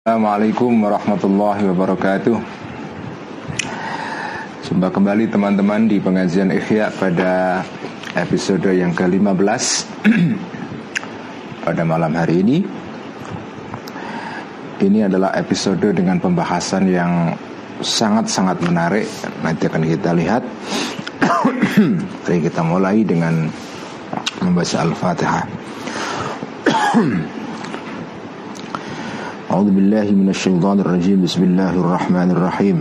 [0.00, 2.40] Assalamualaikum warahmatullahi wabarakatuh.
[4.64, 7.60] Jumpa kembali teman-teman di pengajian Ikhya pada
[8.16, 9.60] episode yang ke-15
[11.68, 12.64] Pada malam hari ini.
[14.80, 17.36] Ini adalah episode dengan pembahasan yang
[17.84, 19.04] sangat-sangat menarik.
[19.44, 20.40] Nanti akan kita lihat.
[22.24, 23.52] Mari kita mulai dengan
[24.40, 25.44] membaca Al-Fatihah
[29.50, 31.26] أعوذ بالله من الشيطان الرجيم.
[31.26, 32.78] بسم الله الرحمن الرحيم.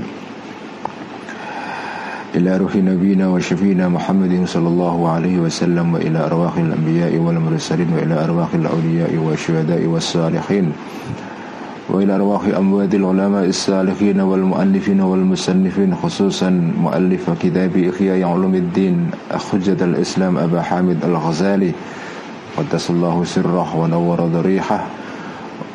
[2.38, 8.54] إلى روح نبينا وشفينا محمد صلى الله عليه وسلم وإلى أرواح الأنبياء والمرسلين وإلى أرواح
[8.54, 10.66] الأولياء والشهداء والصالحين
[11.90, 18.98] وإلى أرواح أموات العلماء الصالحين والمؤلفين والمصنفين خصوصا مؤلف كتاب إحياء علوم الدين
[19.34, 21.72] حجة الإسلام أبا حامد الغزالي.
[22.58, 25.09] قدس الله سره ونور ضريحه.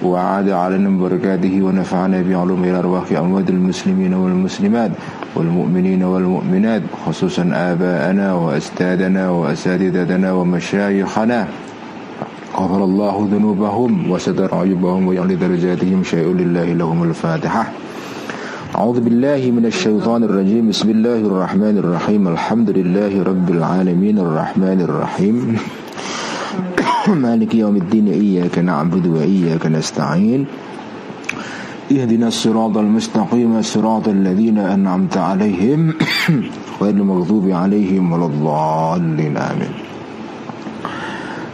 [0.05, 4.91] وعاد علينا بركاته ونفعنا بعلوم الأرواح أموات المسلمين والمسلمات
[5.37, 11.47] والمؤمنين والمؤمنات خصوصا آباءنا وأستاذنا وأساتذتنا ومشايخنا.
[12.57, 16.03] غفر الله ذنوبهم وستر عيوبهم ويعلي درجاتهم.
[16.03, 17.73] شيء لله لهم الفاتحة.
[18.77, 20.69] أعوذ بالله من الشيطان الرجيم.
[20.69, 22.29] بسم الله الرحمن الرحيم.
[22.29, 24.19] الحمد لله رب العالمين.
[24.19, 25.59] الرحمن الرحيم.
[27.09, 30.47] مالك يوم الدين إياك نعبد وإياك نستعين.
[31.93, 35.95] اهدنا الصراط المستقيم صراط الذين أنعمت عليهم.
[36.83, 39.73] غير المغضوب عليهم ولا الضالين آمين.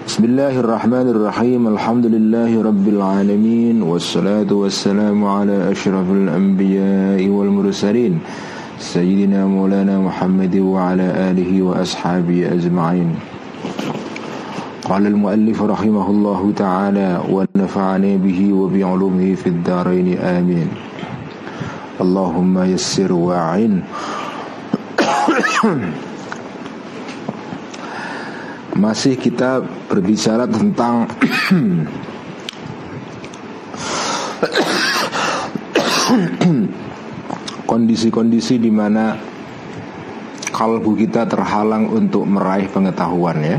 [0.06, 8.18] بسم الله الرحمن الرحيم الحمد لله رب العالمين والصلاة والسلام على أشرف الأنبياء والمرسلين.
[8.78, 13.29] سيدنا مولانا محمد وعلى آله وأصحابه أجمعين.
[14.89, 20.67] قال المؤلف رحمه الله تعالى ونفعني به وبعلومه في الدارين آمين
[22.01, 23.81] اللهم يسر واعن
[28.75, 31.07] Masih kita berbicara tentang
[37.65, 39.15] kondisi-kondisi di mana
[40.51, 43.57] kalbu kita terhalang untuk meraih pengetahuan ya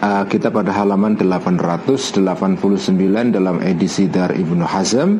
[0.00, 2.24] uh, kita pada halaman 889
[3.30, 5.10] dalam edisi dari Ibnu Hazm.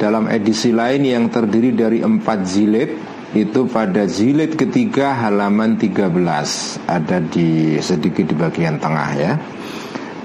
[0.00, 2.90] Dalam edisi lain yang terdiri dari empat zilid
[3.36, 6.08] itu pada zilid ketiga halaman 13
[6.88, 9.36] ada di sedikit di bagian tengah ya.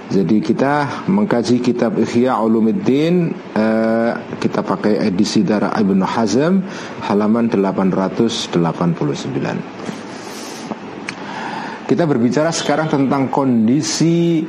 [0.06, 6.64] Jadi kita mengkaji kitab Ihya Ulumuddin uh, kita pakai edisi dari Ibnu Hazm
[7.04, 10.05] halaman 889
[11.86, 14.42] kita berbicara sekarang tentang kondisi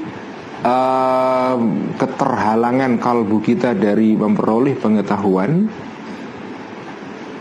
[0.64, 1.56] uh,
[2.00, 5.68] keterhalangan kalbu kita dari memperoleh pengetahuan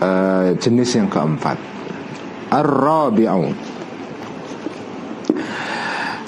[0.03, 1.57] uh, jenis yang keempat.
[2.45, 3.50] Ar-rabi'u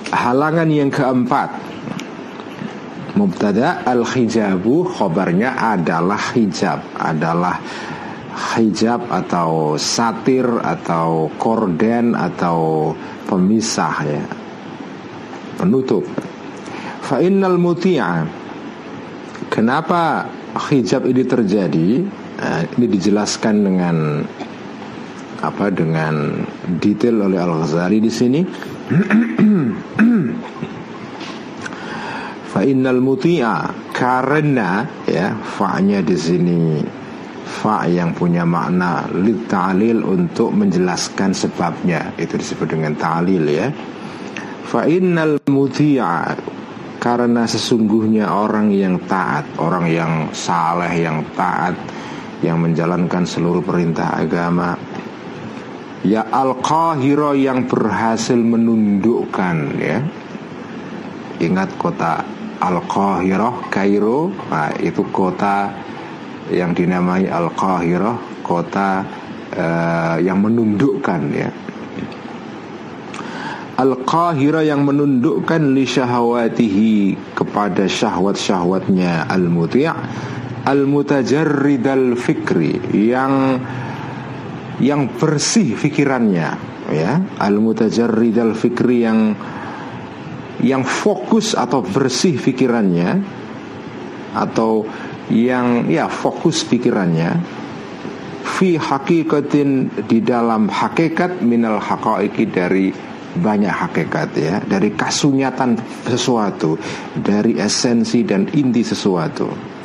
[0.07, 1.49] Halangan yang keempat
[3.13, 7.61] Mubtada al-hijabu Khobarnya adalah hijab Adalah
[8.37, 12.93] hijab atau satir Atau korden Atau
[13.27, 14.23] pemisah ya.
[15.57, 16.05] Penutup.
[17.03, 18.23] Fa innal muti'a.
[19.49, 20.27] Kenapa
[20.69, 21.89] hijab ini terjadi?
[22.37, 24.21] Nah, ini dijelaskan dengan
[25.41, 26.45] apa dengan
[26.77, 28.41] detail oleh Al Ghazali di sini.
[32.53, 33.89] Fa innal muti'a.
[33.91, 36.61] Karena ya fa-nya di sini
[37.57, 42.13] fa yang punya makna lid ta'lil untuk menjelaskan sebabnya.
[42.21, 43.67] Itu disebut dengan ta'lil ya.
[44.67, 46.37] Fa innal muti'a
[47.01, 51.73] karena sesungguhnya orang yang taat orang yang saleh yang taat
[52.45, 54.77] yang menjalankan seluruh perintah agama
[56.05, 59.97] ya al-qahira yang berhasil menundukkan ya.
[61.37, 62.25] Ingat kota
[62.57, 65.69] al-qahirah Kairo nah, itu kota
[66.51, 69.03] yang dinamai Al-Qahirah, kota
[69.55, 71.49] uh, yang menundukkan ya.
[73.77, 79.85] Al-Qahirah yang menundukkan li syahwatihi kepada syahwat-syahwatnya al-muti'
[80.67, 83.61] al-mutajarrid al-fikri yang
[84.83, 86.49] yang bersih pikirannya
[86.91, 89.37] ya al-mutajarrid al-fikri yang
[90.59, 93.21] yang fokus atau bersih pikirannya
[94.33, 94.89] atau
[95.31, 97.39] yang ya fokus pikirannya
[98.47, 102.89] fi hakikatin di dalam hakikat minal haqaiqi dari
[103.37, 104.55] banyak hakikat ya.
[104.63, 105.77] Dari kasunyatan
[106.09, 106.79] sesuatu
[107.13, 109.77] dari esensi dan inti sesuatu.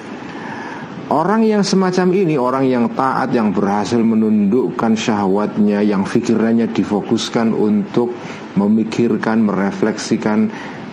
[1.12, 8.16] Orang yang semacam ini, orang yang taat, yang berhasil menundukkan syahwatnya, yang pikirannya difokuskan untuk
[8.56, 10.48] memikirkan, merefleksikan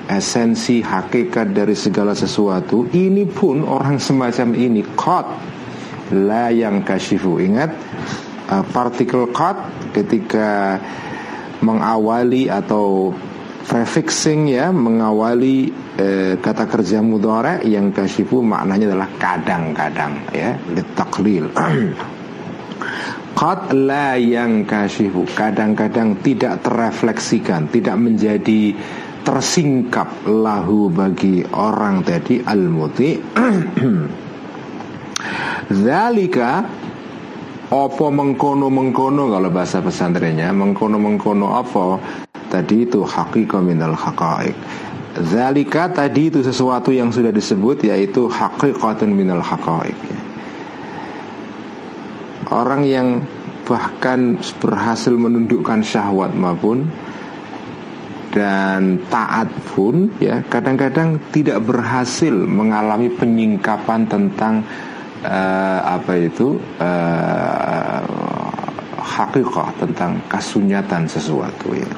[0.09, 2.89] esensi, hakikat dari segala sesuatu.
[2.89, 5.27] Ini pun orang semacam ini, kot,
[6.17, 7.37] la yang kashifu.
[7.37, 7.69] Ingat,
[8.49, 9.57] uh, partikel kot
[9.93, 10.81] ketika
[11.61, 13.13] mengawali atau
[13.69, 15.69] prefixing ya mengawali
[15.99, 21.53] eh, kata kerja mudhari yang kasyifu maknanya adalah kadang-kadang ya litaklil
[23.29, 28.73] Qad la yang kasyifu Kadang-kadang tidak terefleksikan Tidak menjadi
[29.29, 33.13] tersingkap lahu bagi orang tadi al-muti.
[35.85, 36.65] Zalika
[37.69, 40.49] Opo mengkono-mengkono kalau bahasa pesantrennya?
[40.49, 42.01] Mengkono-mengkono apa?
[42.49, 44.57] Tadi itu hakika minal haqaik
[45.21, 49.93] Zalika tadi itu sesuatu yang sudah disebut Yaitu hakikatun minal haqaik
[52.49, 53.21] Orang yang
[53.69, 56.89] bahkan berhasil menundukkan syahwat maupun
[58.29, 64.61] dan taat pun ya kadang-kadang tidak berhasil mengalami penyingkapan tentang
[65.25, 68.05] uh, apa itu uh,
[69.01, 71.89] hakikah tentang kasunyatan sesuatu ya.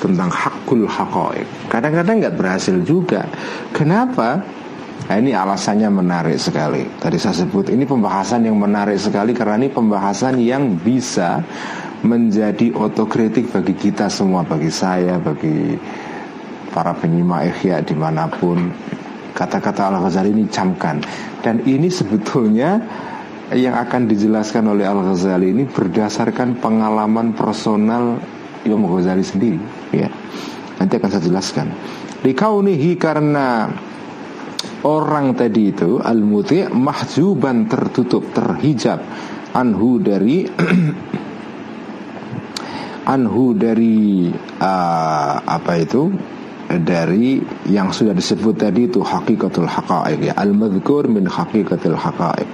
[0.00, 3.24] Tentang hakul hakoik kadang-kadang nggak berhasil juga.
[3.72, 4.40] Kenapa?
[5.04, 6.88] Nah, ini alasannya menarik sekali.
[6.96, 11.44] Tadi saya sebut ini pembahasan yang menarik sekali karena ini pembahasan yang bisa
[12.04, 15.74] menjadi otokritik bagi kita semua bagi saya bagi
[16.70, 18.70] para penyimak ikhya di mana pun
[19.32, 21.00] kata-kata Al-Ghazali ini camkan
[21.40, 22.78] dan ini sebetulnya
[23.52, 28.20] yang akan dijelaskan oleh Al-Ghazali ini berdasarkan pengalaman personal
[28.64, 29.60] Imam Ghazali sendiri
[29.92, 30.08] ya.
[30.80, 31.66] Nanti akan saya jelaskan.
[32.24, 33.68] Dikaunihi karena
[34.84, 39.04] orang tadi itu al-muti mahjuban tertutup terhijab
[39.54, 40.44] anhu dari
[43.04, 44.28] anhu dari
[44.60, 46.12] uh, apa itu?
[46.64, 52.48] Dari yang sudah disebut tadi itu hakikatul haqaiq ya al-madhkur min hakikatul haqaiq.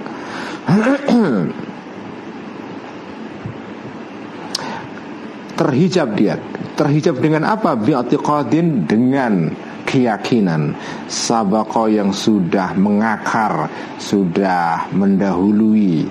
[5.59, 6.35] Terhijab dia.
[6.75, 7.79] Terhijab dengan apa?
[7.79, 9.55] Bi'atiqadin dengan
[9.87, 10.75] keyakinan.
[11.07, 16.03] Sabako yang sudah mengakar sudah mendahului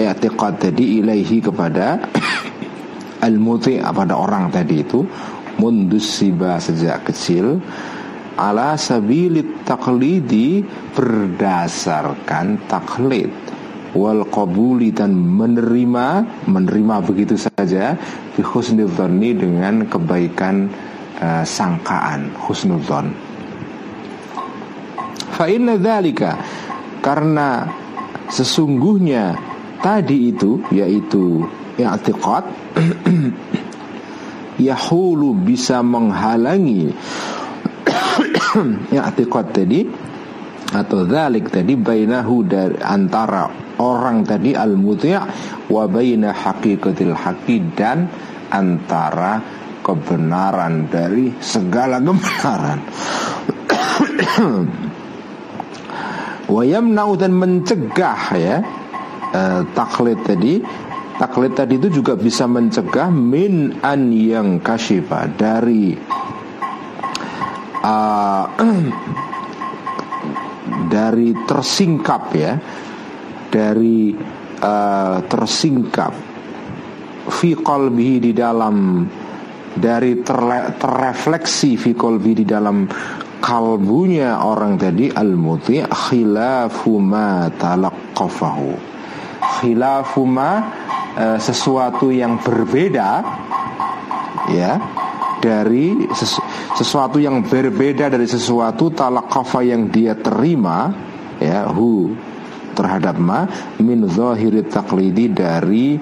[0.00, 2.00] i'tiqad tadi ilaihi kepada
[3.20, 5.04] al-muti pada orang tadi itu
[5.60, 7.60] mundus siba sejak kecil
[8.40, 10.64] ala sabilit taklidi
[10.96, 13.32] berdasarkan taklid.
[13.90, 17.98] Wal qabuli dan menerima menerima begitu saja
[18.38, 20.70] bi husnudzonni dengan kebaikan
[21.18, 23.30] uh, sangkaan husnudzon
[25.40, 26.36] fa inna dzalika
[27.00, 27.64] karena
[28.28, 29.40] sesungguhnya
[29.80, 31.48] tadi itu yaitu
[31.84, 32.44] i'tiqad
[34.70, 36.92] yahulu bisa menghalangi
[38.96, 39.80] i'tiqad tadi
[40.70, 45.18] atau zalik tadi bainahu dari antara orang tadi al muti'
[45.66, 48.06] wa baina haqiqatil haqi dan
[48.50, 49.42] antara
[49.80, 52.78] kebenaran dari segala kebenaran.
[56.54, 58.56] Wa yamna'u dan mencegah ya
[59.30, 60.58] uh, taklid tadi
[61.20, 65.92] taklid tadi itu juga bisa mencegah min an yang kasyifa dari
[67.84, 68.44] uh,
[70.96, 72.56] dari tersingkap ya
[73.52, 74.16] dari
[74.64, 76.32] uh, tersingkap.
[77.30, 79.04] Fi qalbihi di dalam
[79.76, 82.88] dari terrefleksi fi qalbi di dalam
[83.44, 88.72] kalbunya orang tadi al muti khilafu ma talaqqafahu
[89.60, 90.79] khilafu ma
[91.16, 93.10] uh, sesuatu yang berbeda
[94.50, 94.72] ya
[95.40, 96.44] dari sesu,
[96.76, 100.92] sesuatu yang berbeda dari sesuatu talakafa yang dia terima
[101.40, 102.12] ya hu
[102.76, 103.48] terhadap ma
[103.80, 105.96] min zahiri taklidi dari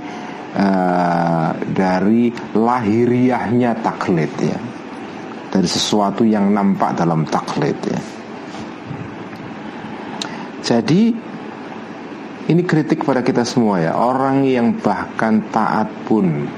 [0.58, 4.58] uh, dari lahiriahnya taklid ya.
[5.48, 8.00] Dari sesuatu yang nampak dalam taklid ya.
[10.60, 11.27] Jadi
[12.48, 13.92] ini kritik pada kita semua ya.
[13.92, 16.48] Orang yang bahkan taat pun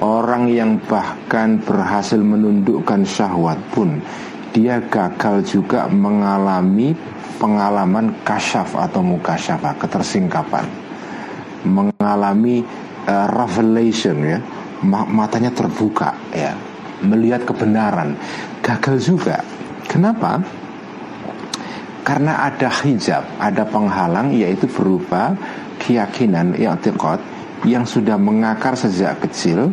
[0.00, 4.02] Orang yang bahkan berhasil menundukkan syahwat pun
[4.50, 6.98] Dia gagal juga mengalami
[7.38, 10.66] pengalaman kasyaf atau mukasyafah Ketersingkapan.
[11.62, 12.66] Mengalami
[13.06, 14.38] uh, revelation ya.
[14.88, 16.58] Matanya terbuka ya.
[17.06, 18.18] Melihat kebenaran.
[18.66, 19.46] Gagal juga.
[19.86, 20.42] Kenapa?
[22.00, 25.36] Karena ada hijab, ada penghalang yaitu berupa
[25.80, 27.20] keyakinan i'tiqad
[27.68, 29.72] yang sudah mengakar sejak kecil.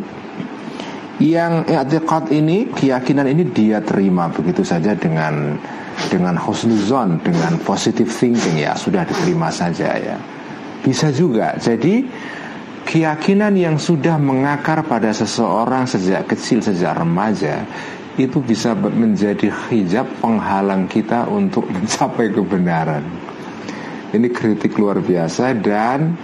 [1.18, 5.58] Yang i'tiqad ini keyakinan ini dia terima begitu saja dengan
[6.06, 8.78] dengan husnuzon dengan positive thinking ya.
[8.78, 10.16] Sudah diterima saja ya.
[10.84, 11.58] Bisa juga.
[11.58, 12.06] Jadi
[12.86, 17.66] keyakinan yang sudah mengakar pada seseorang sejak kecil sejak remaja
[18.18, 23.04] itu bisa menjadi hijab penghalang kita untuk mencapai kebenaran.
[24.08, 26.16] Ini kritik luar biasa dan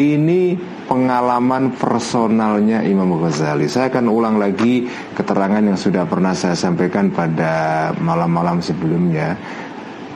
[0.00, 0.56] ini
[0.88, 3.68] pengalaman personalnya Imam Ghazali.
[3.68, 9.36] Saya akan ulang lagi keterangan yang sudah pernah saya sampaikan pada malam-malam sebelumnya.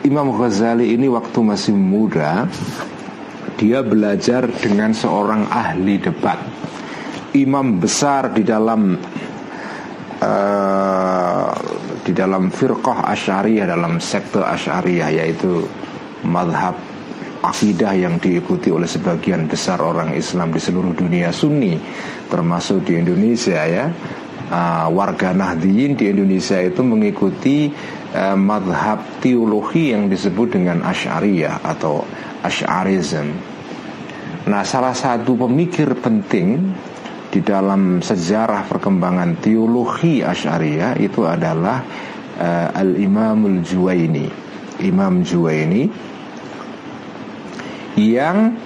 [0.04, 2.48] Imam Ghazali ini waktu masih muda
[3.56, 6.38] dia belajar dengan seorang ahli debat.
[7.36, 8.96] Imam besar di dalam
[10.20, 10.85] uh,
[12.06, 15.66] di dalam firqah asyariyah dalam sektor asyariyah yaitu
[16.22, 16.78] madhab
[17.42, 21.74] akidah yang diikuti oleh sebagian besar orang Islam di seluruh dunia Sunni
[22.30, 23.90] termasuk di Indonesia ya
[24.50, 27.70] uh, warga Nahdiyin di Indonesia itu mengikuti
[28.14, 32.06] uh, madhab teologi yang disebut dengan Asy'ariyah atau
[32.46, 33.56] Asy'arism.
[34.46, 36.70] Nah, salah satu pemikir penting
[37.36, 41.84] di dalam sejarah perkembangan teologi Asy'ariyah itu adalah
[42.40, 44.24] uh, Al-Imamul Juwaini.
[44.80, 45.84] Imam Juwaini
[48.00, 48.56] yang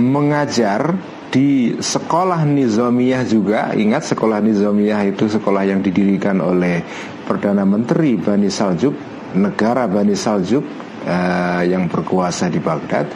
[0.00, 0.96] mengajar
[1.28, 3.76] di sekolah nizamiyah juga.
[3.76, 6.80] Ingat sekolah nizamiyah itu sekolah yang didirikan oleh
[7.28, 8.96] Perdana Menteri Bani Saljuk
[9.36, 10.64] negara Bani Saljuk
[11.04, 13.12] uh, yang berkuasa di Baghdad.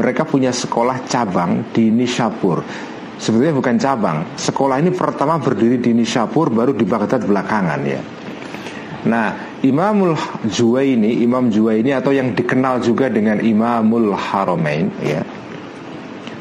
[0.00, 2.64] Mereka punya sekolah cabang di Nishapur
[3.20, 4.24] Sebetulnya bukan cabang.
[4.40, 8.00] Sekolah ini pertama berdiri di Nishapur baru di Baghdad belakangan ya.
[9.00, 10.16] Nah, Imamul
[10.48, 15.20] Juwaini, Imam Juwaini atau yang dikenal juga dengan Imamul Haramain ya.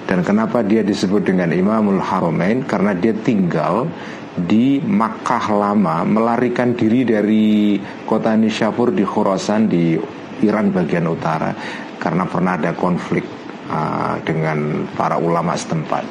[0.08, 2.64] Dan kenapa dia disebut dengan Imamul Haramain?
[2.64, 3.92] Karena dia tinggal
[4.40, 7.76] di Makkah lama melarikan diri dari
[8.08, 10.00] kota Nishapur di Khurasan di
[10.48, 11.52] Iran bagian utara
[12.00, 13.28] karena pernah ada konflik
[13.68, 16.04] uh, dengan para ulama setempat.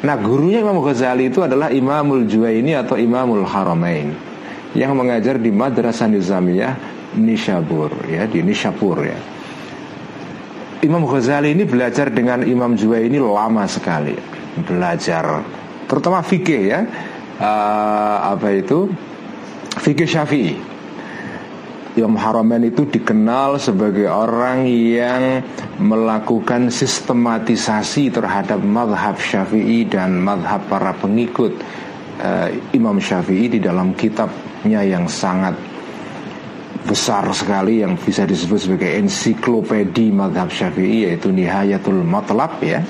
[0.00, 4.16] Nah gurunya Imam Ghazali itu adalah Imamul Juwaini atau Imamul Haramain
[4.72, 6.74] yang mengajar di Madrasah Nizamiyah
[7.20, 9.18] Nishabur ya di Nishapur ya.
[10.80, 14.16] Imam Ghazali ini belajar dengan Imam Juwaini lama sekali.
[14.64, 15.44] Belajar
[15.84, 16.80] terutama fikih ya.
[17.40, 18.88] Uh, apa itu?
[19.80, 20.69] Fikih Syafi'i
[21.98, 25.42] Imam Haramain itu dikenal sebagai orang yang
[25.82, 31.58] melakukan sistematisasi terhadap madhab syafi'i dan madhab para pengikut
[32.22, 35.58] uh, Imam Syafi'i di dalam kitabnya yang sangat
[36.86, 42.80] besar sekali yang bisa disebut sebagai ensiklopedi madhab syafi'i yaitu Nihayatul Matlab ya.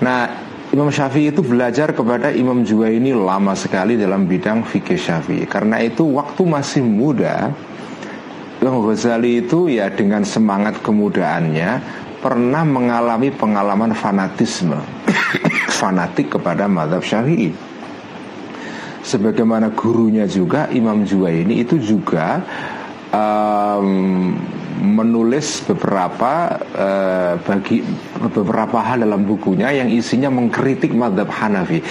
[0.00, 5.42] Nah Imam Syafi'i itu belajar kepada Imam Juwaini lama sekali dalam bidang fikih Syafi'i.
[5.42, 7.50] Karena itu waktu masih muda,
[8.62, 11.82] Imam Ghazali itu ya dengan semangat kemudaannya
[12.22, 14.78] pernah mengalami pengalaman fanatisme,
[15.82, 17.50] fanatik kepada madhab Syafi'i.
[19.02, 22.46] Sebagaimana gurunya juga Imam Juwaini itu juga
[23.10, 24.38] um,
[24.80, 27.84] menulis beberapa uh, bagi
[28.16, 31.84] beberapa hal dalam bukunya yang isinya mengkritik madhab Hanafi.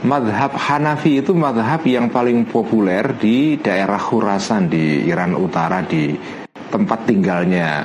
[0.00, 6.16] Madhab Hanafi itu madhab yang paling populer di daerah Khurasan di Iran Utara di
[6.72, 7.84] tempat tinggalnya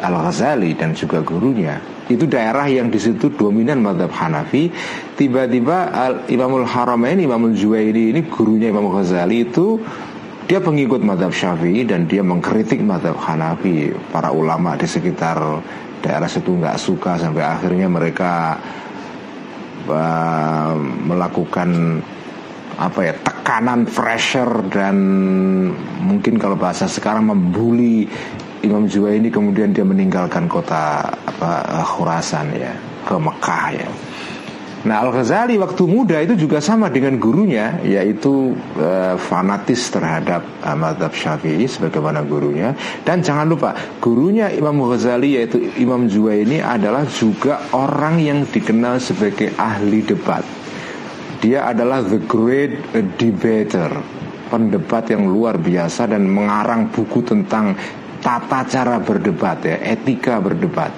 [0.00, 1.80] Al Ghazali dan juga gurunya.
[2.06, 4.70] Itu daerah yang di situ dominan madhab Hanafi.
[5.18, 5.90] Tiba-tiba
[6.30, 9.80] Imamul Haramain, Imamul Juwaini ini gurunya Imam Ghazali itu
[10.46, 13.90] dia pengikut madhab syafi'i dan dia mengkritik madhab Hanafi.
[14.14, 15.38] Para ulama di sekitar
[16.06, 18.54] daerah situ nggak suka Sampai akhirnya mereka
[19.90, 21.98] uh, melakukan
[22.76, 24.96] apa ya tekanan pressure dan
[26.04, 28.04] mungkin kalau bahasa sekarang membuli
[28.60, 32.76] Imam Juwaini kemudian dia meninggalkan kota apa Khurasan ya
[33.08, 33.88] ke Mekah ya
[34.86, 40.78] Nah Al Ghazali waktu muda itu juga sama dengan gurunya yaitu uh, fanatis terhadap uh,
[40.78, 42.70] madhab Syafi'i sebagaimana gurunya
[43.02, 49.50] dan jangan lupa gurunya Imam Ghazali yaitu Imam Juwaini adalah juga orang yang dikenal sebagai
[49.58, 50.46] ahli debat.
[51.42, 52.78] Dia adalah the great
[53.18, 53.90] debater,
[54.48, 57.74] pendebat yang luar biasa dan mengarang buku tentang
[58.22, 60.94] tata cara berdebat ya, etika berdebat.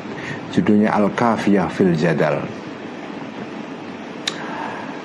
[0.53, 2.68] Judulnya Al-Kafiyah fil Jadal.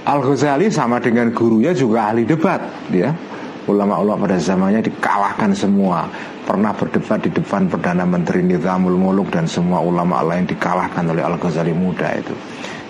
[0.03, 2.59] Al Ghazali sama dengan gurunya juga ahli debat,
[2.91, 3.15] ya.
[3.63, 6.03] ulama-ulama pada zamannya dikalahkan semua.
[6.43, 11.71] Pernah berdebat di depan Perdana Menteri Nizamul Muluk dan semua ulama lain dikalahkan oleh Al-Ghazali
[11.71, 12.35] muda itu.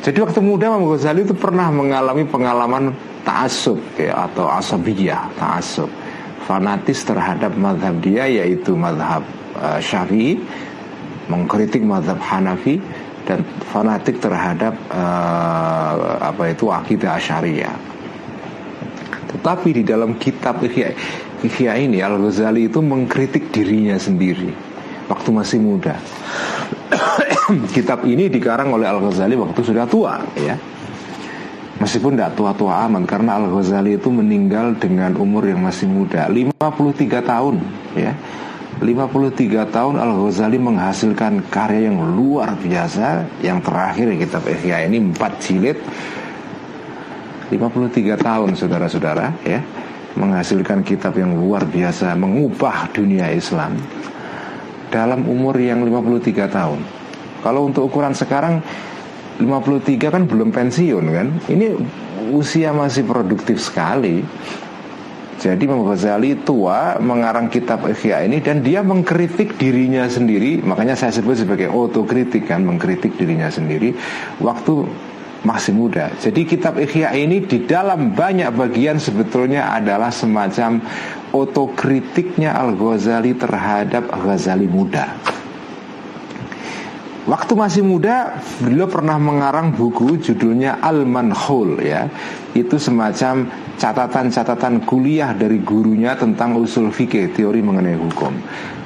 [0.02, 2.90] Jadi waktu muda Imam Ghazali itu pernah mengalami pengalaman
[3.22, 5.88] ta'asub ya, atau asabiyah ta'asub
[6.44, 9.24] fanatis terhadap madhab dia yaitu madhab
[9.56, 10.42] uh, syafi'i
[11.32, 12.84] mengkritik madhab Hanafi
[13.24, 17.76] dan fanatik terhadap uh, apa itu akidah Asyariah.
[19.34, 20.94] Tetapi di dalam kitab Ihya,
[21.42, 24.52] Ihya ini Al Ghazali itu mengkritik dirinya sendiri
[25.10, 25.98] waktu masih muda.
[27.76, 30.56] kitab ini dikarang oleh Al Ghazali waktu sudah tua, ya.
[31.82, 37.20] Meskipun tidak tua-tua aman karena Al Ghazali itu meninggal dengan umur yang masih muda, 53
[37.24, 37.56] tahun,
[37.98, 38.14] ya
[38.84, 43.24] 53 tahun Al-Ghazali menghasilkan karya yang luar biasa.
[43.40, 45.80] Yang terakhir kitab Ihya ini 4 jilid.
[47.48, 49.64] 53 tahun saudara-saudara ya.
[50.20, 53.80] Menghasilkan kitab yang luar biasa Mengubah dunia Islam.
[54.92, 56.80] Dalam umur yang 53 tahun.
[57.40, 58.60] Kalau untuk ukuran sekarang
[59.40, 61.28] 53 kan belum pensiun kan?
[61.50, 61.68] Ini
[62.36, 64.22] usia masih produktif sekali
[65.44, 71.12] jadi Imam Ghazali tua mengarang kitab Ihya ini dan dia mengkritik dirinya sendiri, makanya saya
[71.12, 73.92] sebut sebagai otokritik kan, mengkritik dirinya sendiri
[74.40, 74.88] waktu
[75.44, 76.16] masih muda.
[76.16, 80.80] Jadi kitab Ihya ini di dalam banyak bagian sebetulnya adalah semacam
[81.36, 85.12] otokritiknya Al-Ghazali terhadap Ghazali muda.
[87.24, 92.12] Waktu masih muda, beliau pernah mengarang buku judulnya Al-Manhul ya.
[92.56, 93.48] Itu semacam
[93.78, 98.34] catatan-catatan kuliah dari gurunya tentang usul fikih, teori mengenai hukum.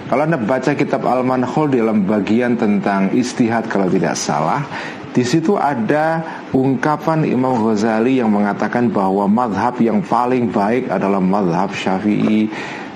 [0.08, 4.64] Kalau Anda baca kitab Al-Manhul dalam bagian tentang istihad kalau tidak salah,
[5.12, 6.24] di situ ada
[6.56, 12.48] ungkapan Imam Ghazali yang mengatakan bahwa madhab yang paling baik adalah madhab Syafi'i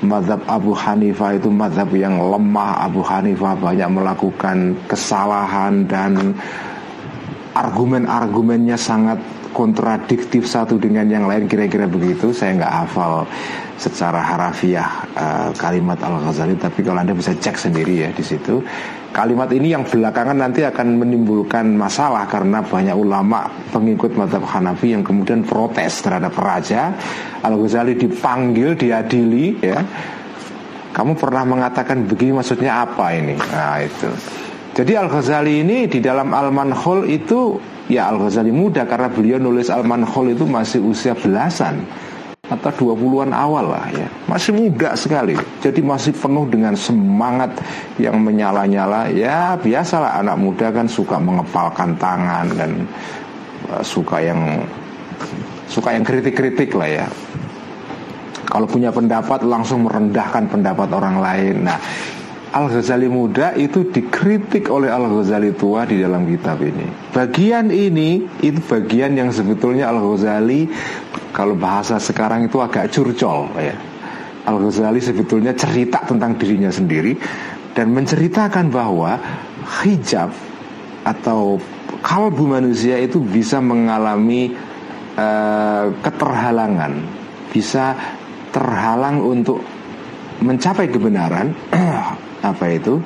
[0.01, 6.33] Madhab Abu Hanifah itu madhab yang lemah Abu Hanifah banyak melakukan kesalahan dan
[7.53, 9.21] argumen-argumennya sangat
[9.61, 13.29] kontradiktif satu dengan yang lain kira-kira begitu saya nggak hafal
[13.77, 18.57] secara harafiah uh, kalimat Al Ghazali tapi kalau anda bisa cek sendiri ya di situ
[19.11, 23.43] Kalimat ini yang belakangan nanti akan menimbulkan masalah karena banyak ulama
[23.75, 26.95] pengikut madhab Hanafi yang kemudian protes terhadap raja.
[27.43, 29.83] Al Ghazali dipanggil, diadili, ya.
[30.95, 33.35] Kamu pernah mengatakan begini maksudnya apa ini?
[33.35, 34.07] Nah itu.
[34.71, 37.59] Jadi Al Ghazali ini di dalam Al Manhul itu
[37.91, 41.83] ya Al Ghazali muda karena beliau nulis Al Manhul itu masih usia belasan
[42.51, 44.07] atau 20-an awal lah ya.
[44.31, 45.35] Masih muda sekali.
[45.63, 47.55] Jadi masih penuh dengan semangat
[47.95, 49.07] yang menyala-nyala.
[49.11, 52.71] Ya biasalah anak muda kan suka mengepalkan tangan dan
[53.71, 54.67] uh, suka yang
[55.67, 57.07] suka yang kritik-kritik lah ya.
[58.51, 61.55] Kalau punya pendapat langsung merendahkan pendapat orang lain.
[61.67, 61.79] Nah
[62.51, 66.83] Al-Ghazali muda itu dikritik oleh Al-Ghazali tua di dalam kitab ini.
[67.15, 70.67] Bagian ini itu bagian yang sebetulnya Al-Ghazali
[71.31, 73.71] kalau bahasa sekarang itu agak curcol ya.
[74.43, 77.15] Al-Ghazali sebetulnya cerita tentang dirinya sendiri
[77.71, 79.15] dan menceritakan bahwa
[79.87, 80.35] hijab
[81.07, 81.55] atau
[82.03, 84.51] kalbu manusia itu bisa mengalami
[85.15, 86.99] uh, keterhalangan,
[87.47, 87.95] bisa
[88.51, 89.63] terhalang untuk
[90.43, 91.55] mencapai kebenaran
[92.41, 93.01] apa itu?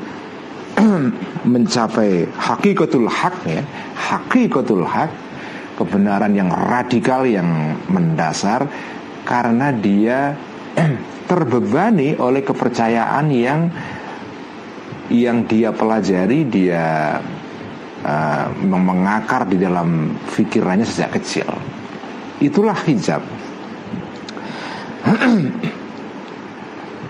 [1.53, 3.63] Mencapai hakikatul hak ya.
[3.95, 5.11] Hakikatul hak
[5.75, 8.67] kebenaran yang radikal yang mendasar
[9.27, 10.33] karena dia
[11.29, 13.67] terbebani oleh kepercayaan yang
[15.11, 17.19] yang dia pelajari dia
[18.01, 21.45] uh, mengakar di dalam pikirannya sejak kecil.
[22.41, 23.21] Itulah hijab.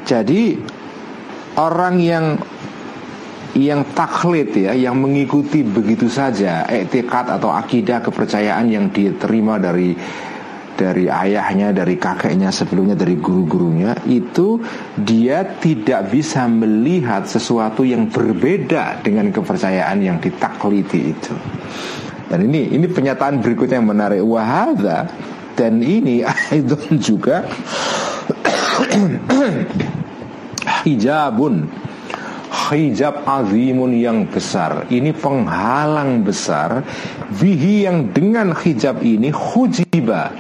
[0.10, 0.60] Jadi
[1.56, 2.26] orang yang
[3.56, 9.96] yang taklid ya, yang mengikuti begitu saja etikat atau akidah kepercayaan yang diterima dari
[10.76, 14.60] dari ayahnya, dari kakeknya, sebelumnya dari guru-gurunya itu
[15.00, 21.34] dia tidak bisa melihat sesuatu yang berbeda dengan kepercayaan yang ditakliti itu.
[22.28, 25.08] Dan ini ini pernyataan berikutnya yang menarik wahada
[25.56, 26.28] dan ini
[26.60, 27.48] itu juga
[30.86, 31.66] hijabun.
[32.70, 34.88] Hijab azimun yang besar.
[34.88, 36.86] Ini penghalang besar.
[37.36, 40.32] Bihi yang dengan hijab ini hujiba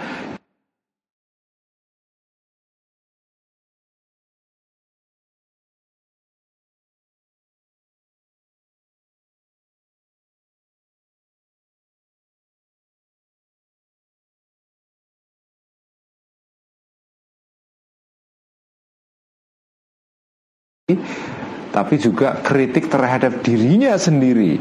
[21.76, 24.58] tapi juga kritik terhadap dirinya sendiri.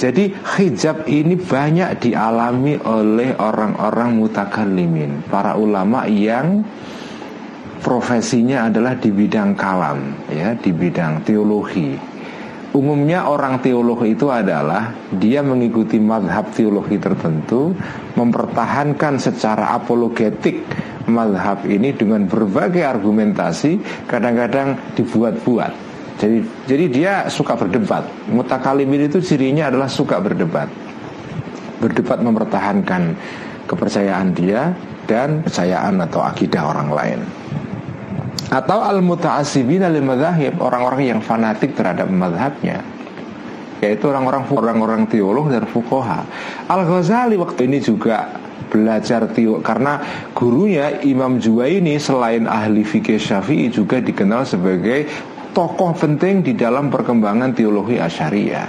[0.00, 6.64] Jadi hijab ini banyak dialami oleh orang-orang mutakallimin, para ulama yang
[7.84, 12.09] profesinya adalah di bidang kalam, ya, di bidang teologi.
[12.70, 17.74] Umumnya orang teolog itu adalah dia mengikuti madhab teologi tertentu,
[18.14, 20.62] mempertahankan secara apologetik
[21.10, 25.72] madhab ini dengan berbagai argumentasi, kadang-kadang dibuat-buat.
[26.22, 26.38] Jadi
[26.70, 28.06] jadi dia suka berdebat.
[28.30, 30.70] Mutakalimin itu cirinya adalah suka berdebat.
[31.82, 33.02] Berdebat mempertahankan
[33.66, 34.70] kepercayaan dia
[35.10, 37.39] dan kepercayaan atau akidah orang lain.
[38.50, 42.82] Atau al-muta'assibina lil madzahib, orang-orang yang fanatik terhadap madhabnya
[43.80, 46.28] yaitu orang-orang orang-orang teolog dan fukoha.
[46.68, 48.28] Al Ghazali waktu ini juga
[48.68, 49.98] belajar teologi karena
[50.36, 55.08] gurunya Imam Juwaini selain ahli fikih Syafi'i juga dikenal sebagai
[55.56, 58.68] tokoh penting di dalam perkembangan teologi Asyariah.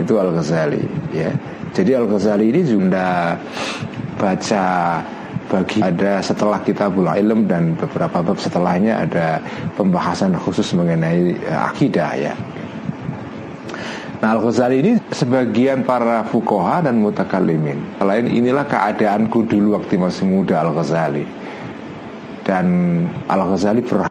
[0.00, 1.28] Itu Al-Ghazali ya.
[1.74, 3.36] Jadi Al-Ghazali ini sudah
[4.16, 4.64] baca
[5.52, 9.44] bagi ada setelah kitabul ilm dan beberapa bab setelahnya ada
[9.76, 12.32] pembahasan khusus mengenai uh, akidah ya.
[14.24, 20.62] Nah Al-Ghazali ini sebagian para fukoha dan mutakalimin Selain inilah keadaanku dulu waktu masih muda
[20.62, 21.26] Al-Ghazali
[22.46, 22.66] Dan
[23.26, 24.06] Al-Ghazali ber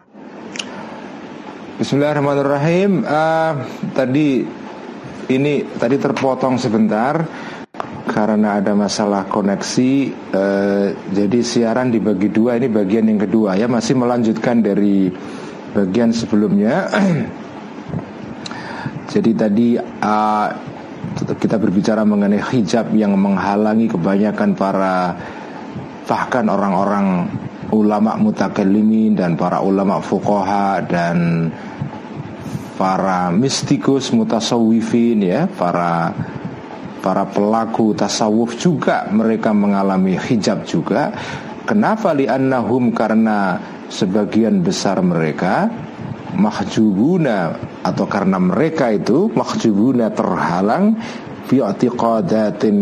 [1.81, 3.01] Bismillahirrahmanirrahim.
[3.01, 3.53] Uh,
[3.97, 4.45] tadi
[5.33, 7.25] ini tadi terpotong sebentar
[8.21, 9.91] karena ada masalah koneksi.
[10.29, 12.61] Uh, jadi siaran dibagi dua.
[12.61, 15.09] Ini bagian yang kedua ya masih melanjutkan dari
[15.73, 16.85] bagian sebelumnya.
[19.13, 20.47] jadi tadi uh,
[21.41, 25.17] kita berbicara mengenai hijab yang menghalangi kebanyakan para
[26.05, 27.25] bahkan orang-orang
[27.73, 31.49] ulama mutakallimin dan para ulama fuqaha dan
[32.77, 36.13] para mistikus mutasawifin ya para
[37.01, 41.11] para pelaku tasawuf juga mereka mengalami hijab juga.
[41.65, 42.13] Kenapa?
[42.13, 43.57] Li'annahum karena
[43.89, 45.67] sebagian besar mereka
[46.31, 50.95] mahjubuna atau karena mereka itu mahjubuna terhalang
[51.51, 52.77] bi'atiqadatin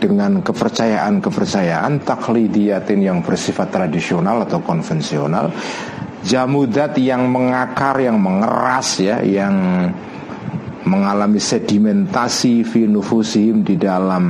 [0.00, 5.52] dengan kepercayaan-kepercayaan taklidiyatin yang bersifat tradisional atau konvensional.
[6.26, 9.88] Jamudat yang mengakar, yang mengeras ya, yang
[10.86, 12.86] mengalami sedimentasi fi
[13.66, 14.24] di dalam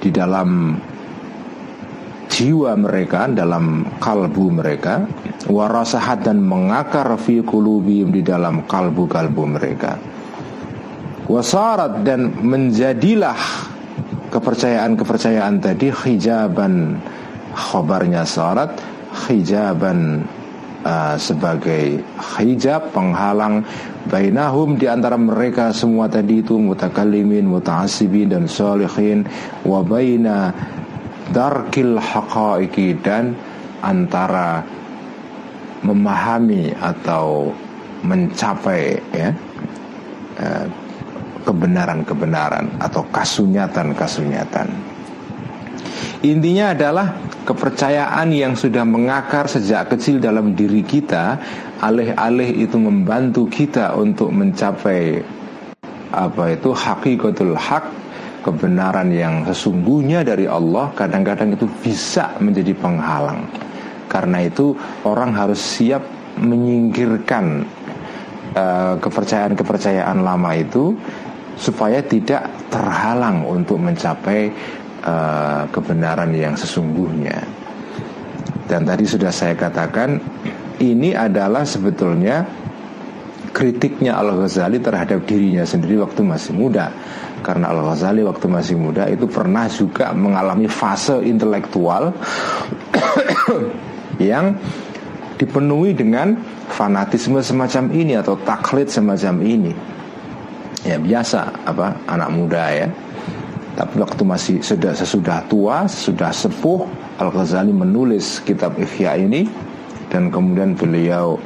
[0.00, 0.50] di dalam
[2.30, 5.04] jiwa mereka dalam kalbu mereka.
[5.50, 9.98] Warasahat dan mengakar fi kulubihim di dalam kalbu-kalbu mereka.
[11.26, 13.38] Wasarat dan menjadilah
[14.30, 16.98] kepercayaan-kepercayaan tadi hijaban
[17.54, 18.78] khabarnya syarat
[19.26, 20.22] hijaban
[20.86, 22.02] uh, sebagai
[22.38, 23.66] hijab penghalang
[24.08, 29.26] bainahum di antara mereka semua tadi itu mutakallimin, muta'assibin dan salihin
[29.66, 30.54] wa baina
[31.30, 33.36] darkil haqaiki dan
[33.84, 34.64] antara
[35.80, 37.52] memahami atau
[38.04, 39.32] mencapai ya
[40.40, 40.66] uh,
[41.44, 44.68] kebenaran-kebenaran atau kasunyatan-kasunyatan.
[46.20, 47.16] Intinya adalah
[47.48, 51.40] kepercayaan yang sudah mengakar sejak kecil dalam diri kita,
[51.80, 55.24] alih-alih itu membantu kita untuk mencapai
[56.12, 57.88] apa itu hakikatul hak,
[58.44, 63.48] kebenaran yang sesungguhnya dari Allah, kadang-kadang itu bisa menjadi penghalang.
[64.04, 64.76] Karena itu
[65.08, 66.04] orang harus siap
[66.36, 67.64] menyingkirkan
[68.60, 70.92] uh, kepercayaan-kepercayaan lama itu
[71.60, 74.48] supaya tidak terhalang untuk mencapai
[75.04, 77.44] uh, kebenaran yang sesungguhnya.
[78.70, 80.22] Dan tadi sudah saya katakan
[80.78, 82.46] ini adalah sebetulnya
[83.50, 86.94] kritiknya Al-Ghazali terhadap dirinya sendiri waktu masih muda.
[87.42, 92.14] Karena Al-Ghazali waktu masih muda itu pernah juga mengalami fase intelektual
[94.22, 94.54] yang
[95.40, 96.36] dipenuhi dengan
[96.70, 99.72] fanatisme semacam ini atau taklid semacam ini.
[100.86, 102.88] Ya biasa apa anak muda ya
[103.80, 106.84] tapi waktu masih sudah sesudah tua, sudah sepuh,
[107.16, 109.48] Al Ghazali menulis kitab Ihya ini.
[110.12, 111.40] Dan kemudian beliau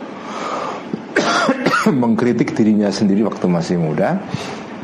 [2.03, 4.19] mengkritik dirinya sendiri waktu masih muda.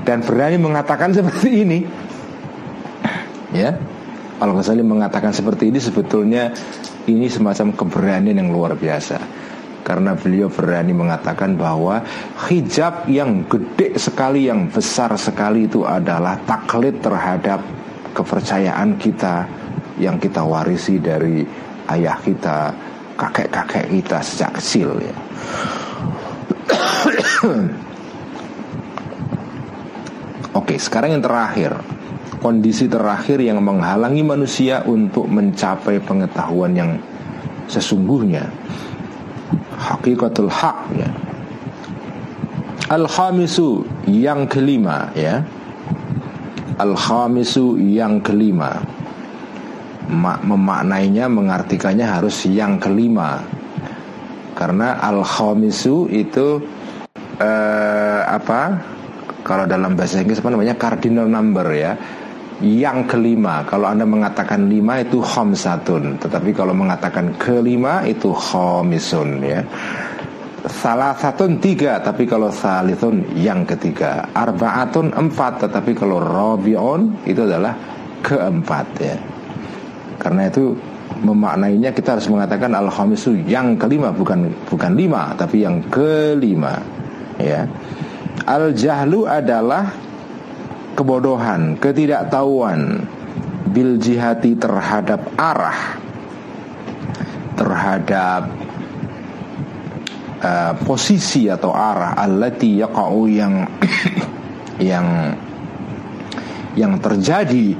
[0.06, 1.78] Dan berani mengatakan seperti ini.
[3.50, 3.74] Ya,
[4.38, 6.54] Al Ghazali mengatakan seperti ini sebetulnya
[7.10, 9.39] ini semacam keberanian yang luar biasa
[9.90, 11.98] karena beliau berani mengatakan bahwa
[12.46, 17.58] hijab yang gede sekali yang besar sekali itu adalah taklid terhadap
[18.14, 19.50] kepercayaan kita
[19.98, 21.42] yang kita warisi dari
[21.90, 22.70] ayah kita
[23.18, 25.10] kakek-kakek kita sejak kecil ya.
[30.62, 31.74] Oke, sekarang yang terakhir.
[32.38, 36.94] Kondisi terakhir yang menghalangi manusia untuk mencapai pengetahuan yang
[37.66, 38.46] sesungguhnya
[39.80, 41.10] Hakikatul hak ya.
[42.90, 45.42] Al-khamisu yang kelima ya.
[46.78, 48.82] Al-khamisu yang kelima.
[50.42, 53.42] Memaknainya mengartikannya harus yang kelima.
[54.58, 56.60] Karena al-khamisu itu
[57.38, 58.82] uh, Apa?
[59.40, 60.76] Kalau dalam bahasa Inggris apa namanya?
[60.76, 61.96] Cardinal number ya
[62.60, 66.20] yang kelima Kalau anda mengatakan lima itu khamsatun.
[66.20, 69.60] Tetapi kalau mengatakan kelima itu khamisun ya.
[70.68, 74.28] Salah satu tiga Tapi kalau salithun yang ketiga.
[74.36, 77.72] Arbaatun empat Tetapi kalau robion itu adalah
[78.20, 79.16] keempat ya.
[80.20, 80.76] Karena itu
[81.20, 82.88] memaknainya kita harus mengatakan al
[83.44, 86.80] yang kelima bukan bukan lima tapi yang kelima
[87.36, 87.64] ya.
[88.48, 90.09] Al jahlu adalah
[90.94, 93.06] kebodohan ketidaktahuan
[93.70, 96.00] bil jihati terhadap arah
[97.54, 98.50] terhadap
[100.40, 103.54] uh, posisi atau arah allati yaqa'u yang
[104.90, 105.06] yang
[106.74, 107.76] yang terjadi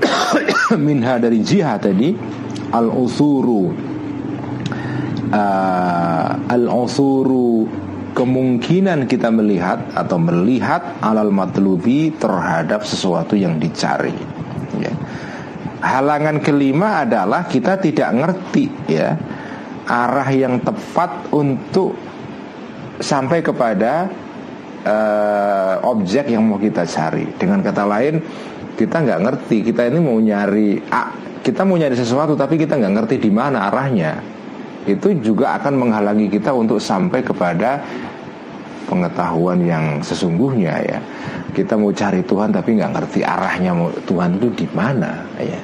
[0.86, 2.16] minha dari jihad tadi
[2.72, 3.70] al usuru
[5.30, 7.83] uh, al usuru
[8.14, 14.14] kemungkinan kita melihat atau melihat alal matlubi terhadap sesuatu yang dicari
[14.78, 14.94] ya.
[15.82, 19.18] halangan kelima adalah kita tidak ngerti ya
[19.84, 21.92] arah yang tepat untuk
[22.98, 24.08] sampai kepada
[24.84, 27.28] uh, objek yang mau kita cari.
[27.36, 28.20] Dengan kata lain,
[28.74, 31.12] kita nggak ngerti kita ini mau nyari ah,
[31.44, 34.12] kita mau nyari sesuatu tapi kita nggak ngerti di mana arahnya.
[34.84, 37.80] Itu juga akan menghalangi kita untuk sampai kepada
[38.84, 40.98] pengetahuan yang sesungguhnya ya.
[41.56, 43.72] Kita mau cari Tuhan tapi nggak ngerti arahnya
[44.04, 45.60] Tuhan itu di mana ya.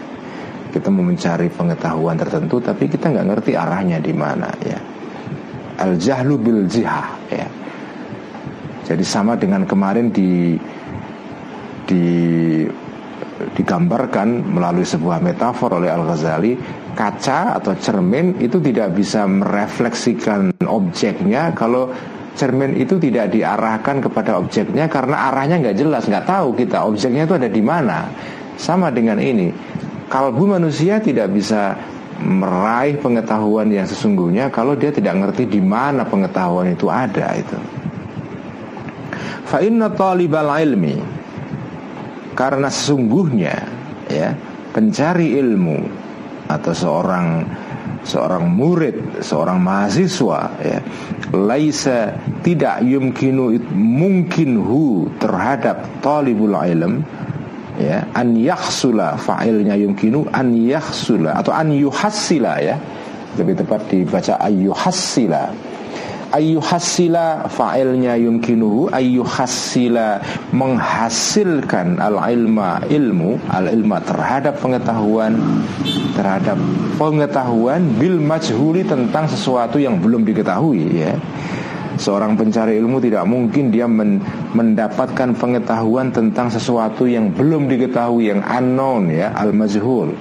[0.70, 4.78] Kita mau mencari pengetahuan tertentu tapi kita nggak ngerti arahnya di mana ya.
[5.80, 7.48] Al jahlu bil jihah ya.
[8.88, 10.56] Jadi sama dengan kemarin di
[11.84, 12.04] di
[13.56, 16.54] digambarkan melalui sebuah metafor oleh Al Ghazali
[16.94, 21.90] kaca atau cermin itu tidak bisa merefleksikan objeknya kalau
[22.38, 27.34] cermin itu tidak diarahkan kepada objeknya karena arahnya nggak jelas nggak tahu kita objeknya itu
[27.36, 28.08] ada di mana
[28.56, 29.50] sama dengan ini
[30.10, 31.78] kalbu manusia tidak bisa
[32.20, 37.56] meraih pengetahuan yang sesungguhnya kalau dia tidak ngerti di mana pengetahuan itu ada itu.
[39.48, 41.00] Fa inna talibal ilmi
[42.36, 43.54] karena sesungguhnya
[44.06, 44.36] ya
[44.70, 45.78] pencari ilmu
[46.58, 47.46] atau seorang
[48.00, 50.80] seorang murid, seorang mahasiswa ya,
[51.36, 57.04] laisa tidak yumkinu mungkin hu terhadap talibul ilm
[57.76, 62.76] ya an yakhsula fa'ilnya yumkinu an yakhsula atau an yuhassila ya
[63.36, 65.52] lebih tepat dibaca ayyuhassila
[66.30, 70.22] ayyuhassila fa'ilnya yumkinuhu ayyuhassila
[70.54, 75.38] menghasilkan al ilma ilmu al ilma terhadap pengetahuan
[76.14, 76.58] terhadap
[76.96, 81.14] pengetahuan bil majhuli tentang sesuatu yang belum diketahui ya
[82.00, 84.24] Seorang pencari ilmu tidak mungkin dia men
[84.56, 90.16] mendapatkan pengetahuan tentang sesuatu yang belum diketahui yang unknown ya al-majhul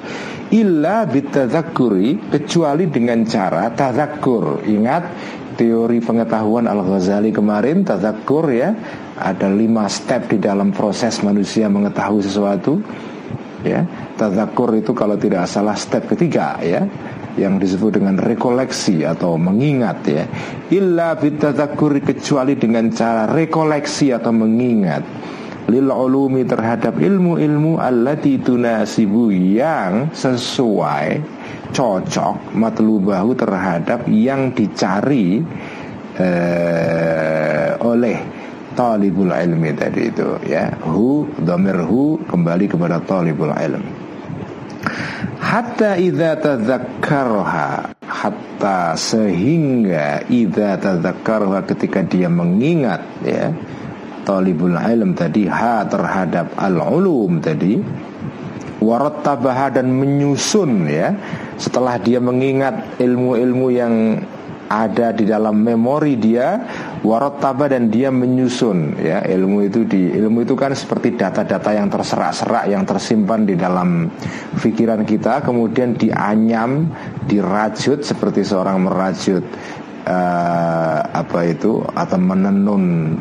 [0.50, 4.66] illa bitadzakuri kecuali dengan cara tadzakur.
[4.66, 5.04] Ingat
[5.60, 8.72] teori pengetahuan Al-Ghazali kemarin tadzakur ya
[9.20, 12.80] ada lima step di dalam proses manusia mengetahui sesuatu
[13.68, 13.84] ya.
[14.16, 16.88] Tadzakur itu kalau tidak salah step ketiga ya
[17.36, 20.24] yang disebut dengan rekoleksi atau mengingat ya.
[20.72, 25.04] Illa bitadzakur kecuali dengan cara rekoleksi atau mengingat
[25.68, 31.20] lil ulumi terhadap ilmu-ilmu allati tunasibu yang sesuai
[31.76, 35.44] cocok matlubahu terhadap yang dicari
[36.16, 38.18] eh, oleh
[38.74, 40.72] talibul ilmi tadi itu ya.
[40.88, 44.10] Hu dhamirhu kembali kepada talibul ilmi
[45.40, 53.50] hatta idza tadzakkarha hatta sehingga idza tadzakkarha ketika dia mengingat ya
[54.30, 57.82] talibul ilm tadi ha terhadap al ulum tadi
[58.78, 61.18] warattabaha dan menyusun ya.
[61.60, 63.96] Setelah dia mengingat ilmu-ilmu yang
[64.70, 66.62] ada di dalam memori dia
[67.02, 69.26] warottaba dan dia menyusun ya.
[69.26, 74.08] Ilmu itu di ilmu itu kan seperti data-data yang terserak-serak yang tersimpan di dalam
[74.62, 76.88] pikiran kita kemudian dianyam
[77.28, 79.44] dirajut seperti seorang merajut
[80.08, 83.18] uh, apa itu atau menenun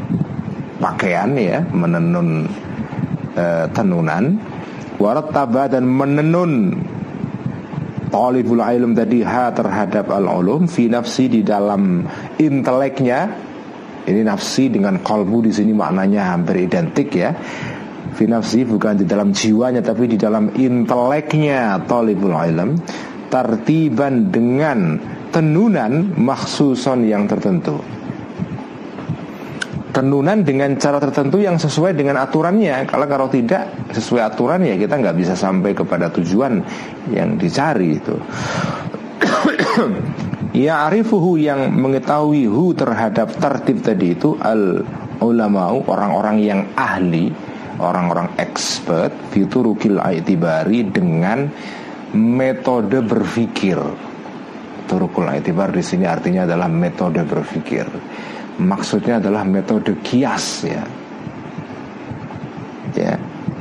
[0.79, 2.47] pakaian ya menenun
[3.35, 4.38] uh, tenunan.
[4.99, 6.75] Warattaba dan menenun
[8.11, 12.03] talibul ilm tadi ha terhadap al-ulum fi nafsi di dalam
[12.38, 13.47] inteleknya.
[14.09, 17.31] Ini nafsi dengan kalbu di sini maknanya hampir identik ya.
[18.17, 22.75] Fi nafsi bukan di dalam jiwanya tapi di dalam inteleknya talibul ilm.
[23.29, 24.97] Tartiban dengan
[25.29, 27.77] tenunan maksuson yang tertentu
[29.99, 32.87] tenunan dengan cara tertentu yang sesuai dengan aturannya.
[32.87, 36.63] Kalau kalau tidak sesuai aturan ya kita nggak bisa sampai kepada tujuan
[37.11, 38.15] yang dicari itu.
[40.55, 44.87] ya arifuhu yang mengetahui hu terhadap tertib tadi itu al
[45.19, 47.35] ulama orang-orang yang ahli,
[47.83, 51.51] orang-orang expert fiturukil aitibari dengan
[52.15, 53.83] metode berpikir.
[54.87, 57.85] Turukul aitibar di sini artinya adalah metode berpikir
[58.59, 60.83] maksudnya adalah metode kias ya.
[62.99, 63.14] Ya,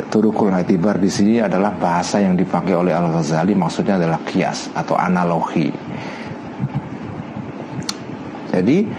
[0.09, 4.97] turukul hatibar di sini adalah bahasa yang dipakai oleh Al Ghazali maksudnya adalah kias atau
[4.97, 5.69] analogi.
[8.49, 8.89] Jadi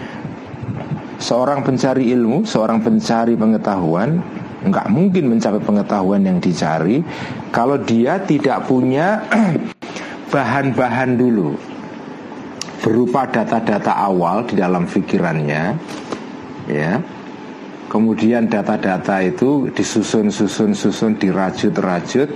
[1.19, 4.23] seorang pencari ilmu, seorang pencari pengetahuan
[4.59, 6.99] nggak mungkin mencapai pengetahuan yang dicari
[7.51, 9.23] kalau dia tidak punya
[10.33, 11.55] bahan-bahan dulu
[12.79, 15.63] berupa data-data awal di dalam pikirannya
[16.67, 16.93] ya.
[17.89, 22.29] Kemudian data-data itu disusun-susun-susun dirajut-rajut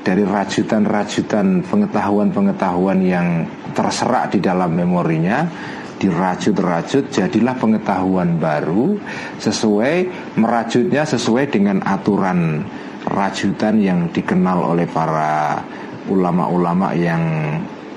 [0.00, 3.28] dari rajutan-rajutan pengetahuan-pengetahuan yang
[3.76, 5.44] terserak di dalam memorinya
[6.02, 8.98] dirajut-rajut jadilah pengetahuan baru
[9.38, 12.66] sesuai merajutnya sesuai dengan aturan
[13.06, 15.62] rajutan yang dikenal oleh para
[16.10, 17.22] ulama-ulama yang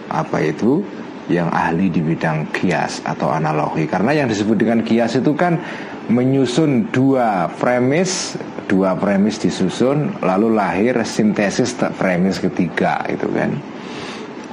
[0.05, 0.85] apa itu
[1.31, 3.89] yang ahli di bidang kias atau analogi.
[3.89, 5.57] Karena yang disebut dengan kias itu kan
[6.05, 13.51] menyusun dua premis dua premis disusun lalu lahir sintesis premis ketiga itu kan.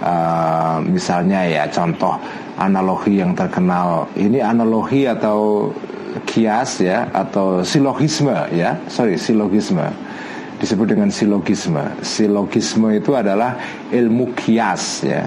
[0.03, 2.19] Uh, misalnya ya contoh
[2.59, 5.71] analogi yang terkenal ini analogi atau
[6.27, 9.85] kias ya atau silogisme ya sorry silogisme.
[10.59, 11.83] Disebut dengan silogisme.
[12.07, 13.59] Silogisme itu adalah
[13.91, 15.27] ilmu kias ya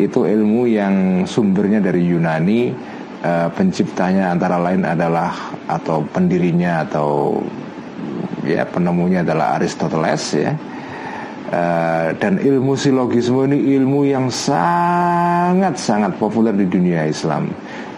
[0.00, 2.72] itu ilmu yang sumbernya dari Yunani
[3.20, 7.40] uh, penciptanya antara lain adalah atau pendirinya atau
[8.46, 10.52] ya penemunya adalah Aristoteles ya
[11.52, 17.52] uh, dan ilmu silogisme ini ilmu yang sangat sangat populer di dunia Islam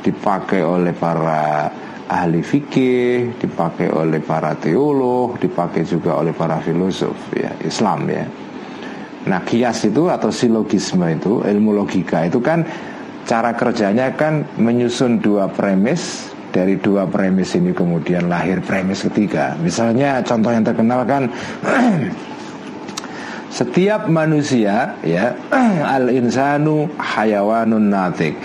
[0.04, 1.72] dipakai oleh para
[2.04, 8.28] ahli fikih, dipakai oleh para teolog, dipakai juga oleh para filosof ya Islam ya.
[9.24, 12.60] Nah kias itu atau silogisme itu ilmu logika itu kan
[13.24, 19.56] cara kerjanya kan menyusun dua premis dari dua premis ini kemudian lahir premis ketiga.
[19.56, 21.32] Misalnya contoh yang terkenal kan
[23.58, 25.32] setiap manusia ya
[25.96, 28.37] al insanu hayawanun natik.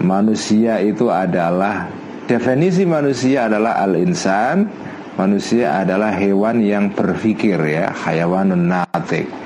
[0.00, 1.88] Manusia itu adalah
[2.24, 4.88] definisi manusia adalah al insan.
[5.16, 9.45] Manusia adalah hewan yang berpikir ya, hayawanun natik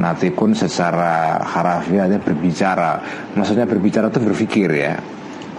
[0.00, 3.04] natikun secara harafiahnya berbicara.
[3.36, 4.96] Maksudnya berbicara itu berpikir ya.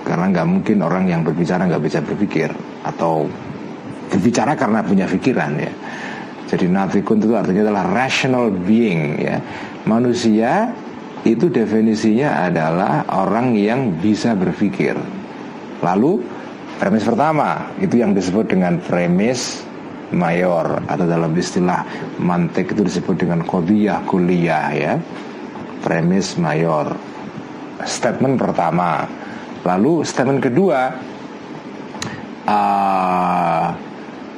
[0.01, 2.49] Karena nggak mungkin orang yang berbicara nggak bisa berpikir.
[2.82, 3.30] Atau
[4.10, 5.71] berbicara karena punya pikiran ya.
[6.49, 9.39] Jadi natikun itu artinya adalah rational being ya.
[9.88, 10.73] Manusia
[11.21, 14.97] itu definisinya adalah orang yang bisa berpikir.
[15.86, 16.19] Lalu
[16.82, 19.62] premis pertama itu yang disebut dengan premis
[20.12, 21.84] mayor atau dalam istilah
[22.19, 24.93] mantek itu disebut dengan kodiyah kuliah ya.
[25.82, 26.93] Premis mayor.
[27.82, 29.08] Statement pertama.
[29.65, 30.93] Lalu statement kedua
[32.45, 33.67] uh,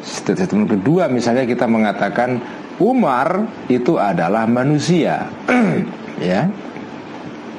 [0.04, 2.40] statement kedua misalnya kita mengatakan
[2.82, 5.28] Umar itu adalah manusia
[6.22, 6.48] ya.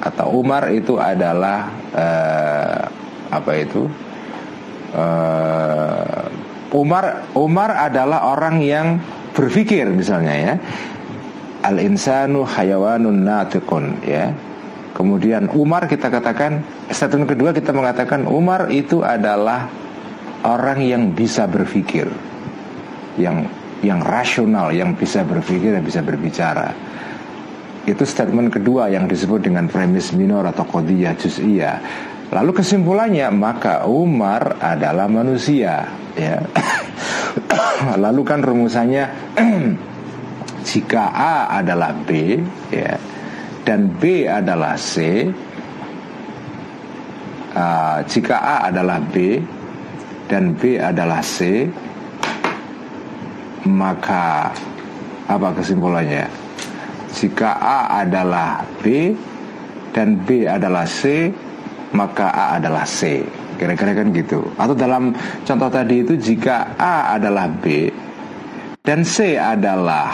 [0.05, 2.83] Atau Umar itu adalah uh,
[3.33, 3.89] apa itu?
[4.95, 6.29] Uh,
[6.75, 8.99] Umar Umar adalah orang yang
[9.31, 10.55] berpikir misalnya ya.
[11.63, 14.35] Al insanu hayawanun natiqun ya.
[14.95, 19.71] Kemudian Umar kita katakan statement kedua kita mengatakan Umar itu adalah
[20.43, 22.11] orang yang bisa berpikir.
[23.15, 23.47] Yang
[23.87, 26.75] yang rasional, yang bisa berpikir dan bisa berbicara.
[27.85, 31.77] Itu statement kedua yang disebut dengan premis minor atau kodiyah juz'iyah.
[32.35, 35.87] Lalu kesimpulannya maka Umar adalah manusia
[36.19, 36.43] ya.
[38.03, 39.05] Lalu kan rumusannya
[40.75, 42.43] jika A adalah B
[42.75, 42.99] ya
[43.63, 45.25] dan B adalah C
[47.55, 49.39] uh, jika A adalah B
[50.27, 51.69] dan B adalah C
[53.69, 54.51] maka
[55.31, 56.27] apa kesimpulannya
[57.15, 59.15] jika A adalah B
[59.95, 61.31] dan B adalah C
[61.95, 63.23] maka A adalah C.
[63.55, 64.43] Kira-kira kan gitu.
[64.59, 65.15] Atau dalam
[65.47, 67.89] contoh tadi itu jika A adalah B
[68.83, 70.11] dan C adalah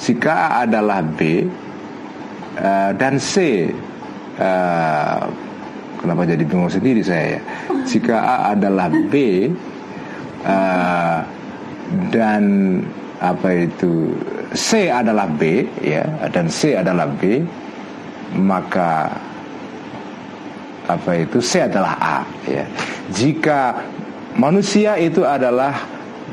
[0.00, 1.44] jika A adalah B
[2.56, 3.68] uh, dan C
[4.40, 5.22] uh,
[6.00, 7.40] kenapa jadi bingung sendiri saya ya?
[7.84, 9.14] Jika A adalah B
[10.48, 11.20] uh,
[12.08, 12.42] dan
[13.20, 14.16] apa itu
[14.56, 17.42] C adalah B ya dan C adalah B
[18.34, 19.10] maka
[20.88, 21.38] apa itu?
[21.44, 22.16] C adalah A
[22.48, 22.64] ya.
[23.12, 23.76] Jika
[24.34, 25.76] manusia itu adalah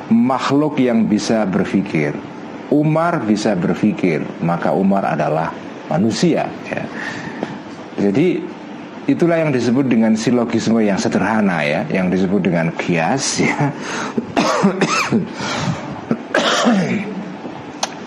[0.09, 2.15] makhluk yang bisa berpikir
[2.73, 5.53] Umar bisa berpikir maka Umar adalah
[5.85, 6.83] manusia ya.
[7.95, 8.41] Jadi
[9.05, 11.85] itulah yang disebut dengan silogisme yang sederhana ya.
[11.87, 13.69] Yang disebut dengan kias ya.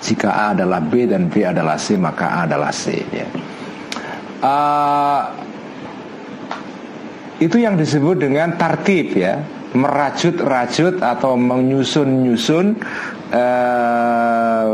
[0.09, 3.29] Jika A adalah B dan B adalah C maka A adalah C ya.
[4.39, 5.23] Uh,
[7.39, 9.39] itu yang disebut dengan tartib ya.
[9.69, 12.67] Merajut-rajut atau menyusun-nyusun
[13.31, 14.69] uh,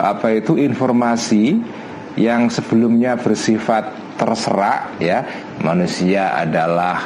[0.00, 1.60] apa itu informasi
[2.16, 5.22] yang sebelumnya bersifat terserak ya.
[5.62, 7.04] Manusia adalah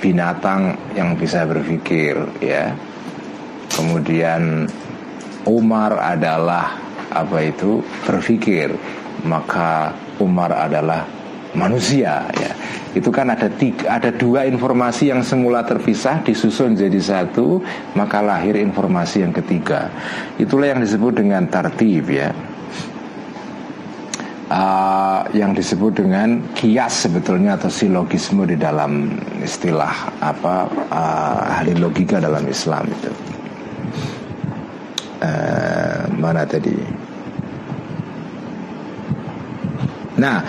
[0.00, 2.72] binatang yang bisa berpikir ya.
[3.68, 4.70] Kemudian
[5.44, 6.78] Umar adalah
[7.12, 8.72] apa itu berpikir.
[9.26, 11.19] Maka Umar adalah
[11.54, 12.52] manusia ya.
[12.90, 17.62] Itu kan ada tiga, ada dua informasi yang semula terpisah disusun jadi satu
[17.94, 19.90] maka lahir informasi yang ketiga.
[20.42, 22.34] Itulah yang disebut dengan tartib ya.
[24.50, 32.18] Uh, yang disebut dengan kias sebetulnya atau silogisme di dalam istilah apa uh, ahli logika
[32.18, 33.12] dalam Islam itu.
[35.22, 36.74] Uh, mana tadi?
[40.18, 40.42] Nah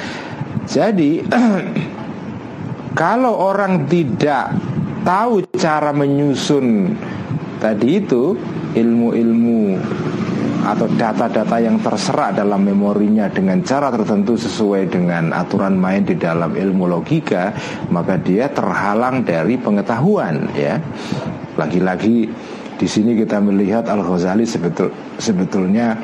[0.69, 1.25] jadi
[3.01, 4.53] kalau orang tidak
[5.01, 6.93] tahu cara menyusun
[7.57, 8.37] tadi itu
[8.77, 9.77] ilmu-ilmu
[10.61, 16.53] atau data-data yang terserak dalam memorinya dengan cara tertentu sesuai dengan aturan main di dalam
[16.53, 17.49] ilmu logika,
[17.89, 20.77] maka dia terhalang dari pengetahuan ya.
[21.57, 22.29] Lagi-lagi
[22.77, 25.97] di sini kita melihat Al Ghazali sebetul, sebetulnya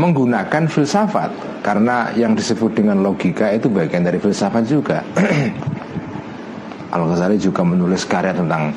[0.00, 5.04] menggunakan filsafat karena yang disebut dengan logika itu bagian dari filsafat juga.
[6.96, 8.74] Al Ghazali juga menulis karya tentang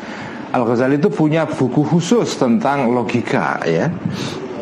[0.54, 3.90] Al-Ghazali itu punya buku khusus tentang logika ya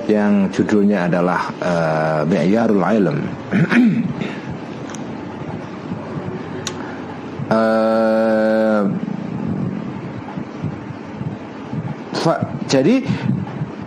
[0.07, 3.19] yang judulnya adalah uh, Mi'yarul Ilm.
[7.51, 8.87] uh,
[12.71, 13.03] jadi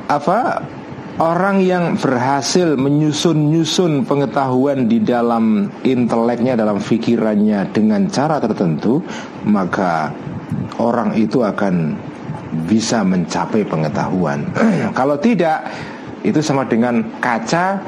[0.05, 0.61] apa
[1.15, 8.99] Orang yang berhasil menyusun-nyusun pengetahuan di dalam inteleknya, dalam pikirannya dengan cara tertentu,
[9.47, 10.11] maka
[10.83, 11.95] orang itu akan
[12.67, 14.43] bisa mencapai pengetahuan.
[14.99, 15.71] Kalau tidak,
[16.27, 17.79] itu sama dengan kaca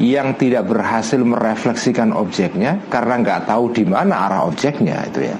[0.00, 5.36] yang tidak berhasil merefleksikan objeknya karena nggak tahu di mana arah objeknya itu ya.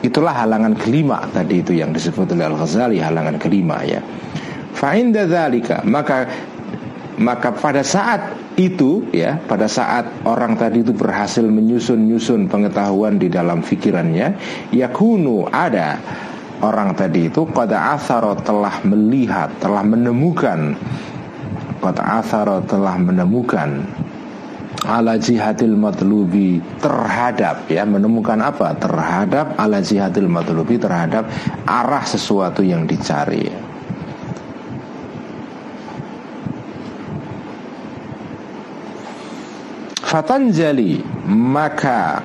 [0.00, 4.00] Itulah halangan kelima tadi itu yang disebut oleh Al Ghazali halangan kelima ya.
[4.78, 5.82] Fa'inda dzalika.
[5.82, 6.30] Maka
[7.18, 13.62] maka pada saat itu ya pada saat orang tadi itu berhasil menyusun-nyusun pengetahuan di dalam
[13.62, 14.38] pikirannya
[14.70, 15.98] yakunu ada
[16.62, 20.78] orang tadi itu pada asaro telah melihat telah menemukan
[21.78, 23.82] pada asaro telah menemukan
[24.86, 28.78] ala jihadil matlubi terhadap ya menemukan apa?
[28.78, 31.26] Terhadap ala jihadil matlubi terhadap
[31.66, 33.50] arah sesuatu yang dicari
[40.08, 42.24] Fatanjali maka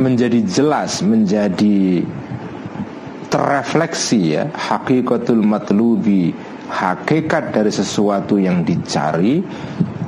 [0.00, 2.00] menjadi jelas menjadi
[3.28, 6.32] terrefleksi ya hakikatul matlubi
[6.72, 9.44] hakikat dari sesuatu yang dicari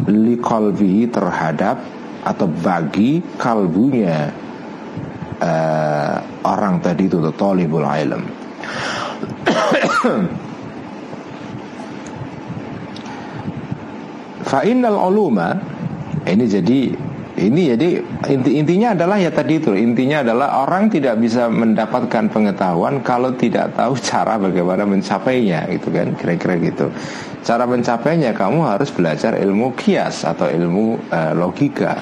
[0.09, 1.77] likolbi terhadap
[2.25, 4.33] atau bagi kalbunya
[5.45, 8.25] uh, orang tadi itu tolibul ilm.
[14.49, 15.61] Fa uluma
[16.25, 17.10] ini jadi
[17.41, 17.89] ini jadi
[18.29, 23.73] inti intinya adalah ya tadi itu intinya adalah orang tidak bisa mendapatkan pengetahuan kalau tidak
[23.75, 26.87] tahu cara bagaimana mencapainya gitu kan kira-kira gitu
[27.41, 31.99] cara mencapainya kamu harus belajar ilmu kias atau ilmu uh, logika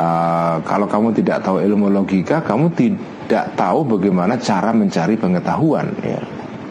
[0.00, 5.92] uh, kalau kamu tidak tahu ilmu logika, kamu tidak tahu bagaimana cara mencari pengetahuan.
[6.00, 6.20] Ya.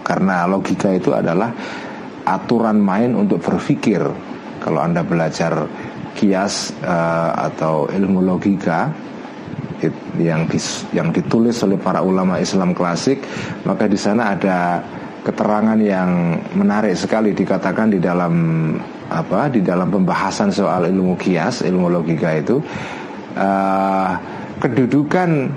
[0.01, 1.53] Karena logika itu adalah
[2.25, 4.01] aturan main untuk berpikir.
[4.59, 5.69] Kalau anda belajar
[6.17, 8.89] kias uh, atau ilmu logika
[10.19, 13.23] yang dis, yang ditulis oleh para ulama Islam klasik,
[13.63, 14.83] maka di sana ada
[15.23, 18.33] keterangan yang menarik sekali dikatakan di dalam
[19.09, 22.59] apa di dalam pembahasan soal ilmu kias, ilmu logika itu.
[23.39, 24.11] Uh,
[24.59, 25.47] kedudukan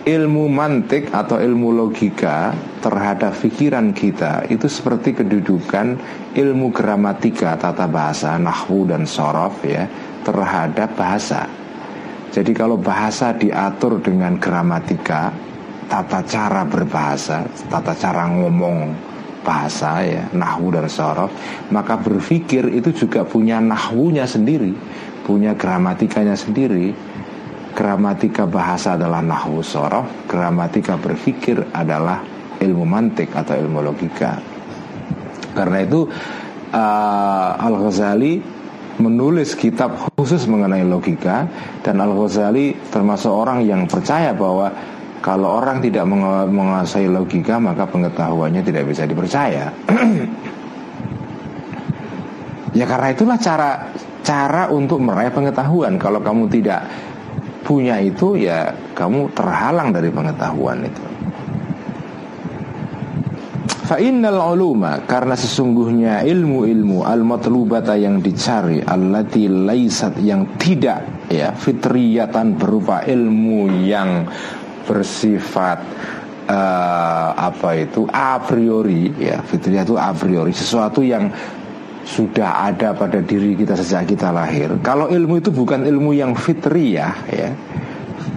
[0.00, 6.00] ilmu mantik atau ilmu logika terhadap pikiran kita itu seperti kedudukan
[6.32, 9.84] ilmu gramatika tata bahasa nahwu dan sorof ya
[10.24, 11.44] terhadap bahasa.
[12.30, 15.34] Jadi kalau bahasa diatur dengan gramatika
[15.90, 18.94] tata cara berbahasa tata cara ngomong
[19.42, 21.34] bahasa ya nahwu dan sorof
[21.74, 24.70] maka berpikir itu juga punya nahwunya sendiri
[25.26, 26.94] punya gramatikanya sendiri
[27.72, 32.22] gramatika bahasa adalah nahwu sorof, gramatika berpikir adalah
[32.60, 34.36] ilmu mantik atau ilmu logika.
[35.56, 36.06] Karena itu
[36.70, 38.38] uh, Al Ghazali
[39.00, 41.48] menulis kitab khusus mengenai logika
[41.80, 44.70] dan Al Ghazali termasuk orang yang percaya bahwa
[45.20, 46.08] kalau orang tidak
[46.48, 49.68] menguasai logika maka pengetahuannya tidak bisa dipercaya.
[52.78, 53.92] ya karena itulah cara
[54.24, 55.98] cara untuk meraih pengetahuan.
[56.00, 56.84] Kalau kamu tidak
[57.64, 61.04] punya itu ya kamu terhalang dari pengetahuan itu.
[63.90, 73.02] Fa'innal uluma karena sesungguhnya ilmu-ilmu al-matlubata yang dicari allati laisat yang tidak ya fitriyatan berupa
[73.02, 74.30] ilmu yang
[74.86, 75.82] bersifat
[76.46, 81.26] uh, apa itu a priori ya fitriyah itu a priori sesuatu yang
[82.10, 84.74] sudah ada pada diri kita sejak kita lahir.
[84.82, 87.50] Kalau ilmu itu bukan ilmu yang fitriyah ya.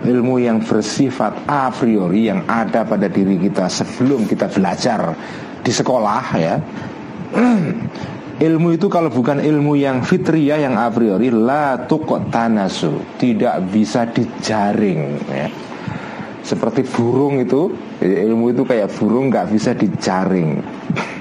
[0.04, 5.16] Ilmu yang bersifat a priori yang ada pada diri kita sebelum kita belajar
[5.64, 6.56] di sekolah ya.
[8.48, 15.02] ilmu itu kalau bukan ilmu yang fitriyah yang a priori la tanasu, tidak bisa dijaring
[15.32, 15.48] ya.
[16.44, 17.72] Seperti burung itu,
[18.04, 20.60] ilmu itu kayak burung nggak bisa dijaring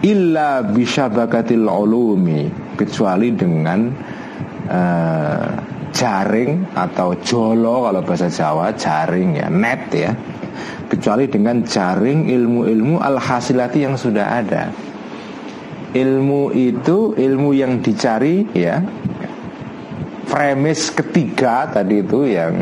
[0.00, 3.92] illa bisyabakatil ulumi kecuali dengan
[4.68, 5.48] uh,
[5.90, 10.12] jaring atau jolo kalau bahasa Jawa jaring ya net ya.
[10.90, 14.74] Kecuali dengan jaring ilmu-ilmu al-hasilati yang sudah ada.
[15.94, 18.82] Ilmu itu ilmu yang dicari ya
[20.30, 22.54] premis ketiga tadi itu yang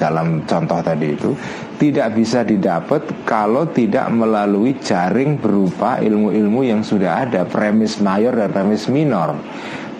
[0.00, 1.36] dalam contoh tadi itu
[1.80, 8.52] tidak bisa didapat kalau tidak melalui jaring berupa ilmu-ilmu yang sudah ada premis mayor dan
[8.52, 9.40] premis minor.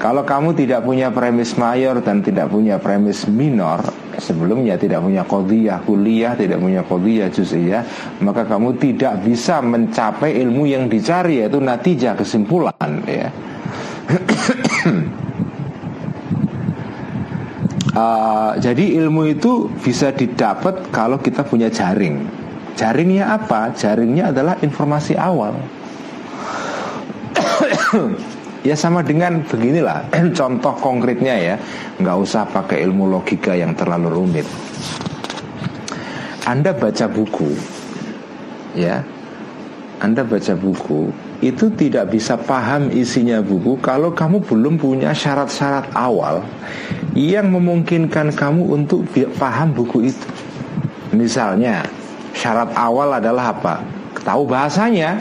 [0.00, 3.84] Kalau kamu tidak punya premis mayor dan tidak punya premis minor
[4.16, 7.84] Sebelumnya tidak punya kodiyah kuliah, tidak punya kodiyah juz'iyah
[8.24, 13.28] Maka kamu tidak bisa mencapai ilmu yang dicari yaitu natijah kesimpulan ya
[18.00, 22.24] Uh, jadi ilmu itu bisa didapat kalau kita punya jaring.
[22.72, 23.76] Jaringnya apa?
[23.76, 25.52] Jaringnya adalah informasi awal.
[28.68, 31.54] ya sama dengan beginilah contoh konkretnya ya,
[32.00, 34.48] nggak usah pakai ilmu logika yang terlalu rumit.
[36.48, 37.52] Anda baca buku,
[38.80, 39.04] ya,
[40.00, 46.44] Anda baca buku itu tidak bisa paham isinya buku kalau kamu belum punya syarat-syarat awal
[47.16, 49.08] yang memungkinkan kamu untuk
[49.40, 50.28] paham buku itu.
[51.16, 51.82] Misalnya,
[52.36, 53.74] syarat awal adalah apa?
[54.20, 55.18] Tahu bahasanya.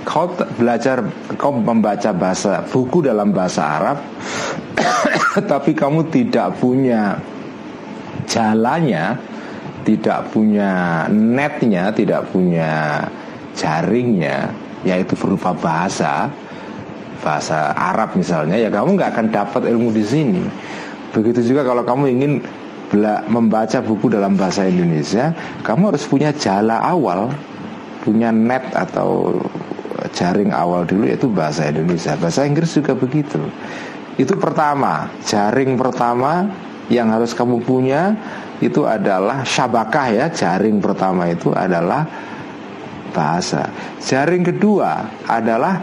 [0.00, 1.04] Kau belajar,
[1.36, 3.98] kau membaca bahasa buku dalam bahasa Arab,
[5.52, 7.20] tapi kamu tidak punya
[8.24, 9.20] jalannya,
[9.84, 13.04] tidak punya netnya, tidak punya
[13.52, 14.48] jaringnya,
[14.86, 16.30] yaitu berupa bahasa
[17.20, 20.42] bahasa Arab misalnya ya kamu nggak akan dapat ilmu di sini.
[21.12, 22.32] Begitu juga kalau kamu ingin
[23.30, 25.30] membaca buku dalam bahasa Indonesia
[25.62, 27.30] kamu harus punya jala awal
[28.02, 29.38] punya net atau
[30.16, 32.16] jaring awal dulu yaitu bahasa Indonesia.
[32.16, 33.38] Bahasa Inggris juga begitu.
[34.16, 35.12] Itu pertama.
[35.24, 36.48] Jaring pertama
[36.88, 38.16] yang harus kamu punya
[38.64, 40.26] itu adalah syabakah ya.
[40.32, 42.08] Jaring pertama itu adalah
[43.10, 43.70] bahasa.
[44.00, 45.78] Jaring kedua adalah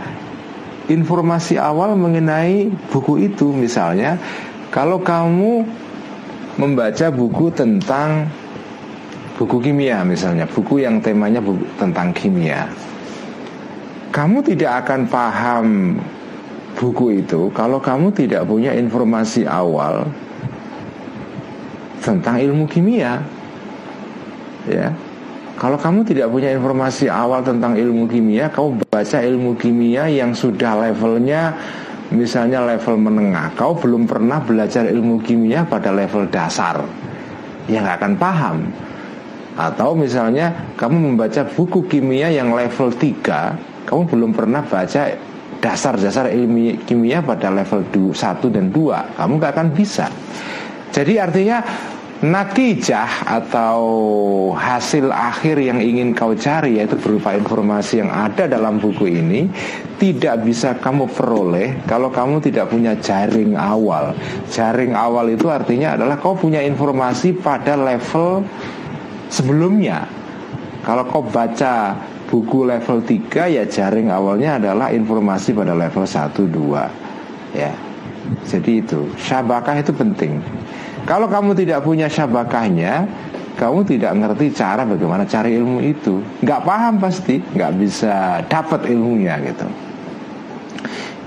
[0.87, 3.51] informasi awal mengenai buku itu.
[3.51, 4.17] Misalnya,
[4.71, 5.67] kalau kamu
[6.57, 8.27] membaca buku tentang
[9.37, 12.65] buku kimia misalnya, buku yang temanya buku tentang kimia.
[14.09, 15.67] Kamu tidak akan paham
[16.77, 20.09] buku itu kalau kamu tidak punya informasi awal
[22.01, 23.19] tentang ilmu kimia.
[24.69, 24.93] Ya.
[25.57, 30.77] Kalau kamu tidak punya informasi awal tentang ilmu kimia, kamu baca ilmu kimia yang sudah
[30.77, 31.49] levelnya
[32.13, 36.85] misalnya level menengah, kau belum pernah belajar ilmu kimia pada level dasar,
[37.65, 38.57] ya nggak akan paham.
[39.57, 45.09] Atau misalnya kamu membaca buku kimia yang level 3 Kamu belum pernah baca
[45.57, 48.13] dasar-dasar ilmu kimia pada level 1
[48.53, 50.13] dan 2 Kamu gak akan bisa.
[50.93, 51.65] Jadi artinya
[52.17, 53.81] natijah atau
[54.57, 59.45] hasil akhir yang ingin kau cari yaitu berupa informasi yang ada dalam buku ini
[60.01, 64.17] tidak bisa kamu peroleh kalau kamu tidak punya jaring awal.
[64.49, 68.41] Jaring awal itu artinya adalah kau punya informasi pada level
[69.29, 70.09] sebelumnya.
[70.81, 71.93] Kalau kau baca
[72.27, 77.73] buku level 3 ya jaring awalnya adalah informasi pada level 1 2 ya.
[78.43, 80.43] Jadi itu, syabakah itu penting.
[81.07, 83.07] Kalau kamu tidak punya syabakahnya,
[83.55, 86.19] kamu tidak ngerti cara bagaimana cari ilmu itu.
[86.43, 89.67] Nggak paham pasti, nggak bisa dapat ilmunya gitu.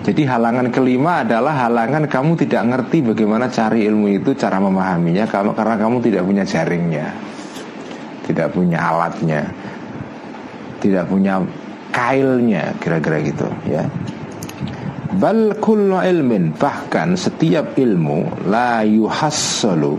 [0.00, 5.76] Jadi halangan kelima adalah halangan kamu tidak ngerti bagaimana cari ilmu itu, cara memahaminya, karena
[5.80, 7.30] kamu tidak punya jaringnya
[8.30, 9.42] tidak punya alatnya,
[10.78, 11.42] tidak punya
[11.90, 13.82] kailnya, kira-kira gitu ya.
[15.10, 19.98] Bal kullu ilmin bahkan setiap ilmu la yuhassalu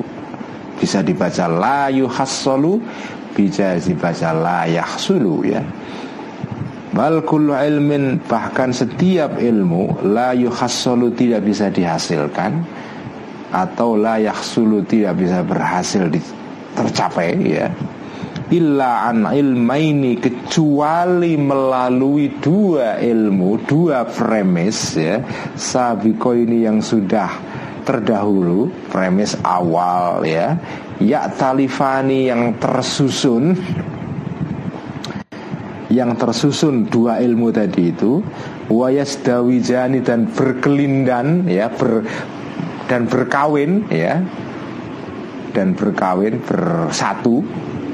[0.80, 2.80] bisa dibaca la yuhassalu
[3.36, 5.59] bisa dibaca la yahsulu ya.
[6.95, 12.64] Bal kullu ilmin bahkan setiap ilmu la yuhassalu tidak bisa dihasilkan
[13.51, 16.24] atau la yahsulu tidak bisa berhasil di,
[16.72, 17.68] tercapai ya
[18.52, 25.24] illa an ilmaini kecuali melalui dua ilmu, dua premis ya.
[25.56, 27.32] Sabiko ini yang sudah
[27.88, 30.60] terdahulu, premis awal ya.
[31.02, 33.58] Ya talifani yang tersusun
[35.91, 38.24] yang tersusun dua ilmu tadi itu
[38.72, 42.08] wayas dawijani dan berkelindan ya ber,
[42.88, 44.24] dan berkawin ya
[45.52, 47.43] dan berkawin bersatu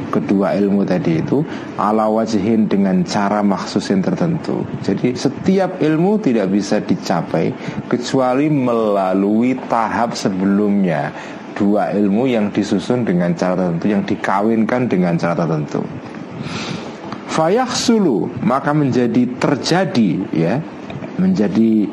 [0.09, 1.43] kedua ilmu tadi itu
[1.77, 4.63] ala wajihin dengan cara maksusin tertentu.
[4.81, 7.51] Jadi setiap ilmu tidak bisa dicapai
[7.91, 11.11] kecuali melalui tahap sebelumnya
[11.57, 15.81] dua ilmu yang disusun dengan cara tertentu yang dikawinkan dengan cara tertentu.
[17.27, 20.57] Fayah sulu maka menjadi terjadi ya
[21.17, 21.89] menjadi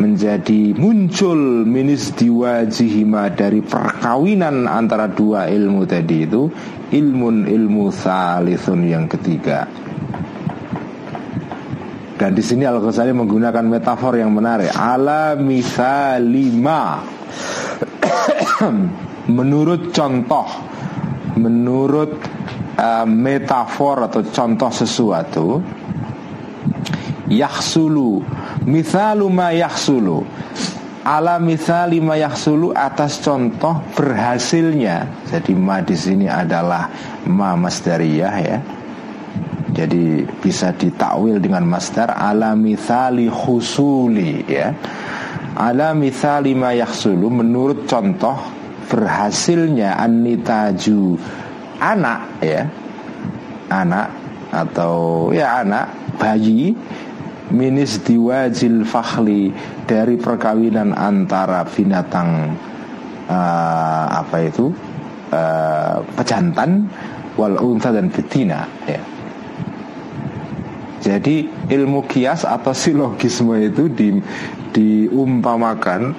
[0.00, 6.48] menjadi muncul minis diwajihima dari perkawinan antara dua ilmu tadi itu
[6.92, 9.64] ilmun ilmu salithun yang ketiga.
[12.20, 14.70] Dan di sini Al Ghazali menggunakan metafor yang menarik.
[14.70, 17.02] Ala misalima.
[19.38, 20.46] menurut contoh,
[21.40, 22.12] menurut
[22.78, 25.46] uh, metafor atau contoh sesuatu,
[27.26, 28.22] yahsulu,
[28.68, 30.22] misalu ma yahsulu
[31.02, 35.26] ala misali mayahsulu atas contoh berhasilnya.
[35.26, 36.88] Jadi ma di sini adalah
[37.26, 38.58] ma masdariyah ya.
[39.72, 44.70] Jadi bisa ditakwil dengan masdar ala misali husuli ya.
[45.56, 48.36] Ala misali mayahsulu menurut contoh
[48.92, 51.16] berhasilnya anitaju
[51.80, 52.62] anak ya.
[53.72, 54.12] Anak
[54.52, 55.88] atau ya anak
[56.20, 56.76] bayi
[57.52, 59.52] minis diwajil fakhli
[59.84, 62.56] dari perkawinan antara binatang
[63.28, 64.72] uh, apa itu
[65.30, 66.88] uh, pejantan
[67.36, 69.00] wal unta dan betina ya.
[71.02, 74.22] Jadi ilmu kias atau silogisme itu di,
[74.70, 76.14] diumpamakan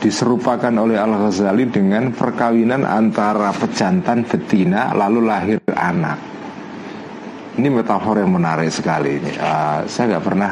[0.00, 6.31] diserupakan oleh Al Ghazali dengan perkawinan antara pejantan betina lalu lahir anak.
[7.52, 9.32] Ini metafor yang menarik sekali ini.
[9.36, 10.50] Uh, saya nggak pernah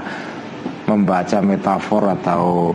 [0.84, 2.74] membaca metafor atau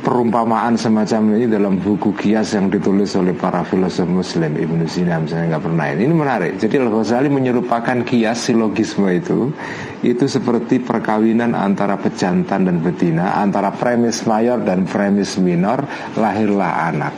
[0.00, 5.56] perumpamaan semacam ini dalam buku kias yang ditulis oleh para filosof muslim Ibnu Sina misalnya
[5.56, 6.08] nggak pernah ini.
[6.08, 9.52] menarik jadi Al Ghazali menyerupakan kias silogisme itu
[10.00, 15.84] itu seperti perkawinan antara pejantan dan betina antara premis mayor dan premis minor
[16.16, 17.12] lahirlah anak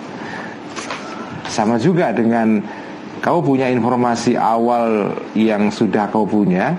[1.46, 2.81] sama juga dengan
[3.22, 6.74] kau punya informasi awal yang sudah kau punya?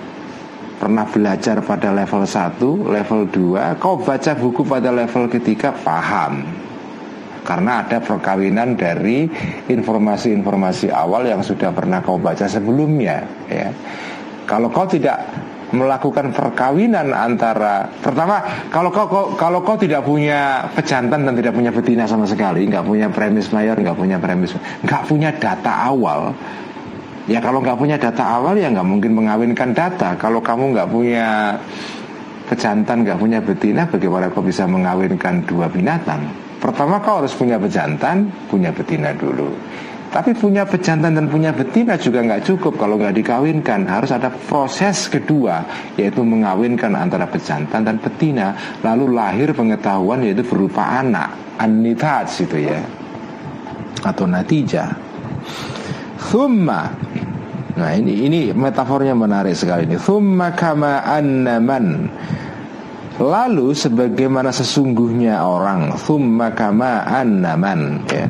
[0.77, 2.59] Pernah belajar pada level 1,
[2.91, 6.43] level 2 Kau baca buku pada level ketiga paham.
[7.47, 9.27] Karena ada perkawinan dari
[9.71, 13.71] informasi-informasi awal yang sudah pernah kau baca sebelumnya ya.
[14.43, 15.23] Kalau kau tidak
[15.73, 22.05] melakukan perkawinan antara pertama kalau kau, kalau kau tidak punya pejantan dan tidak punya betina
[22.05, 24.53] sama sekali, nggak punya premis mayor, nggak punya premis,
[24.85, 26.29] nggak punya data awal,
[27.25, 30.13] ya kalau nggak punya data awal ya nggak mungkin mengawinkan data.
[30.15, 31.57] Kalau kamu nggak punya
[32.45, 36.21] pejantan, nggak punya betina, bagaimana kau bisa mengawinkan dua binatang?
[36.61, 39.51] Pertama kau harus punya pejantan, punya betina dulu.
[40.13, 43.89] Tapi punya pejantan dan punya betina juga nggak cukup kalau nggak dikawinkan.
[43.89, 45.65] Harus ada proses kedua,
[45.97, 48.53] yaitu mengawinkan antara pejantan dan betina.
[48.85, 52.77] Lalu lahir pengetahuan yaitu berupa anak, anitat itu ya,
[54.05, 54.93] atau natijah.
[56.29, 56.93] Thumma
[57.73, 59.97] Nah ini ini metafornya menarik sekali ini.
[59.97, 62.05] Thumma kama annaman
[63.17, 68.29] Lalu sebagaimana sesungguhnya orang Thumma kama annaman ya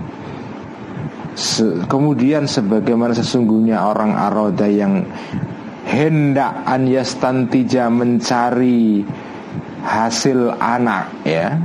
[1.33, 5.01] Se kemudian sebagaimana sesungguhnya orang aroda yang
[5.89, 9.01] hendak anyastantija mencari
[9.81, 11.57] hasil anak ya.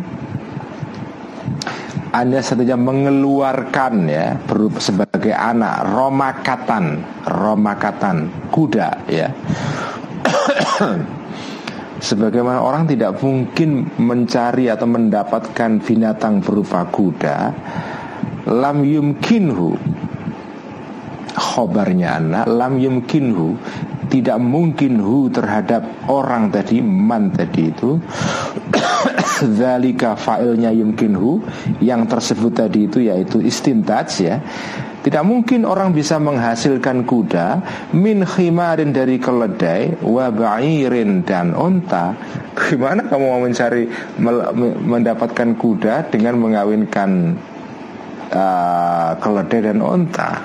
[2.08, 4.40] Anda saja mengeluarkan ya
[4.80, 9.28] sebagai anak romakatan romakatan kuda ya.
[12.08, 17.52] Sebagaimana orang tidak mungkin mencari atau mendapatkan binatang berupa kuda
[18.48, 19.76] lam yumkinhu.
[21.38, 23.60] Khobarnya anak lam yumkinhu.
[24.08, 28.00] Tidak mungkin hu terhadap orang tadi man tadi itu.
[29.60, 31.44] Zalika fa'ilnya yumkinhu.
[31.84, 34.40] Yang tersebut tadi itu yaitu istintaj ya.
[34.98, 37.62] Tidak mungkin orang bisa menghasilkan kuda
[37.94, 42.18] min khimarin dari keledai wa ba'irin dan onta.
[42.58, 43.86] Gimana kamu mau mencari
[44.82, 47.38] mendapatkan kuda dengan mengawinkan
[48.32, 50.42] uh, keledai dan onta.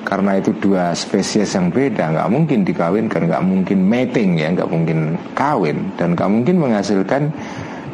[0.00, 2.16] Karena itu dua spesies yang beda.
[2.16, 4.48] Nggak mungkin dikawinkan nggak mungkin mating ya.
[4.56, 4.98] Nggak mungkin
[5.36, 7.22] kawin dan nggak mungkin menghasilkan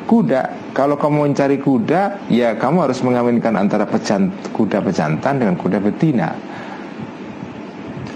[0.06, 0.72] kuda.
[0.72, 6.30] Kalau kamu mencari kuda ya kamu harus mengawinkan antara pejan, kuda pejantan dengan kuda betina.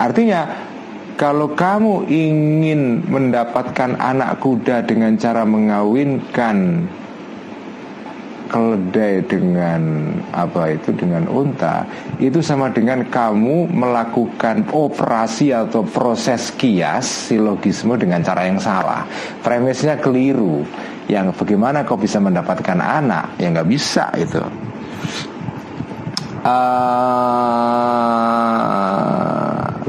[0.00, 0.48] Artinya
[1.20, 6.88] kalau kamu ingin mendapatkan anak kuda dengan cara mengawinkan
[8.50, 11.86] keledai dengan apa itu dengan unta
[12.18, 19.06] itu sama dengan kamu melakukan operasi atau proses kias silogisme dengan cara yang salah.
[19.40, 20.66] Premisnya keliru.
[21.10, 23.34] Yang bagaimana kau bisa mendapatkan anak?
[23.38, 24.42] Yang nggak bisa itu.
[26.40, 27.20] Uh,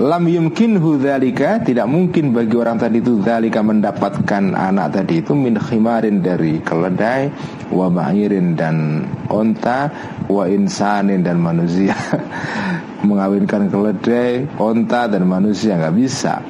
[0.02, 5.56] lam yumkin dzalika tidak mungkin bagi orang tadi itu dzalika mendapatkan anak tadi itu min
[5.62, 7.30] khimarin dari keledai
[7.72, 9.90] wa ba'irin dan onta
[10.28, 11.96] wa insanin dan manusia.
[13.08, 16.44] Mengawinkan keledai onta dan manusia nggak bisa.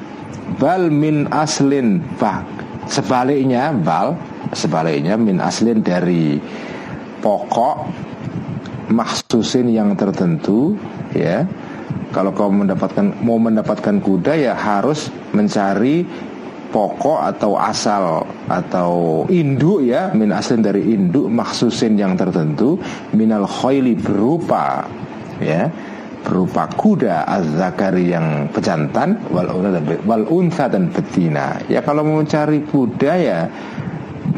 [0.60, 2.44] Bal min aslin bah
[2.84, 4.18] sebaliknya bal
[4.52, 6.36] sebaliknya min aslin dari
[7.24, 7.76] pokok
[8.92, 10.76] maksusin yang tertentu
[11.16, 11.48] ya.
[12.12, 16.04] Kalau kau mendapatkan mau mendapatkan kuda ya harus mencari
[16.72, 22.80] pokok atau asal atau induk ya min aslin dari induk maksusin yang tertentu
[23.12, 24.88] minal khoili berupa
[25.38, 25.68] ya
[26.22, 29.52] berupa kuda az-zakari yang pejantan wal
[30.06, 33.40] wal dan betina ya kalau mau mencari kuda ya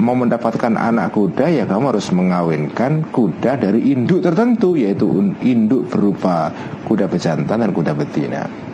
[0.01, 5.07] mau mendapatkan anak kuda ya kamu harus mengawinkan kuda dari induk tertentu yaitu
[5.45, 6.51] induk berupa
[6.89, 8.74] kuda pejantan dan kuda betina.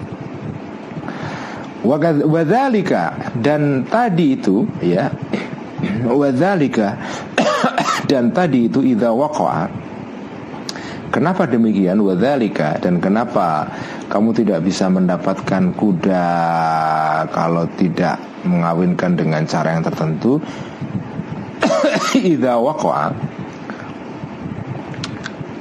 [1.84, 3.32] Wadhalika.
[3.40, 5.08] Dan tadi itu ya
[6.04, 7.00] wadhalika.
[8.10, 9.70] Dan tadi itu idza waqa'a.
[11.10, 12.78] Kenapa demikian wadhalika?
[12.78, 13.70] Dan kenapa
[14.10, 16.26] kamu tidak bisa mendapatkan kuda
[17.30, 20.42] kalau tidak mengawinkan dengan cara yang tertentu?
[22.18, 23.06] Idza waqa'a.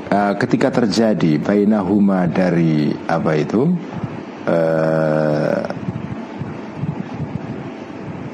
[0.10, 3.70] Uh, ketika terjadi bainahuma dari apa itu?
[4.50, 5.62] Uh,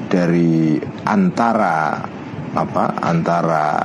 [0.06, 2.00] dari antara
[2.56, 3.84] apa antara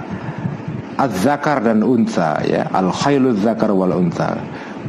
[0.97, 2.69] az-zakar dan unsa ya.
[2.71, 4.37] Al khailu zakar wal unsa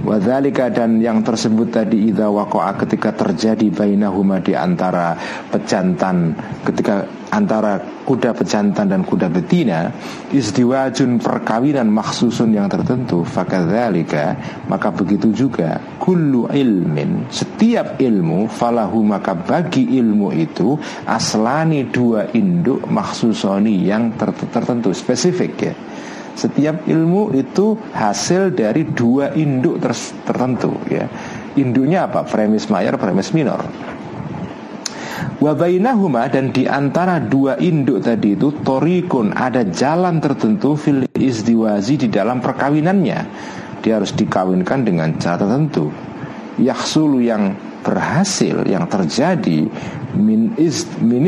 [0.03, 5.15] Wadhalika dan yang tersebut tadi idza waqa'a ketika terjadi bainahuma di antara
[5.53, 6.35] pejantan
[6.65, 9.95] ketika antara kuda pejantan dan kuda betina
[10.35, 14.37] istiwajun perkawinan maksusun yang tertentu fakadzalika
[14.67, 20.77] maka begitu juga kullu ilmin setiap ilmu falahu maka bagi ilmu itu
[21.07, 25.75] aslani dua induk maksusoni yang tertentu spesifik ya
[26.35, 29.83] setiap ilmu itu hasil dari dua induk
[30.25, 31.07] tertentu ya.
[31.59, 32.25] Induknya apa?
[32.25, 33.61] Premis mayor, premis minor.
[35.43, 42.09] Wabainahuma dan di antara dua induk tadi itu torikun ada jalan tertentu fil izdiwazi di
[42.09, 43.21] dalam perkawinannya.
[43.83, 45.91] Dia harus dikawinkan dengan cara tertentu.
[46.63, 49.67] Yaksulu yang berhasil yang terjadi
[50.15, 51.27] min is min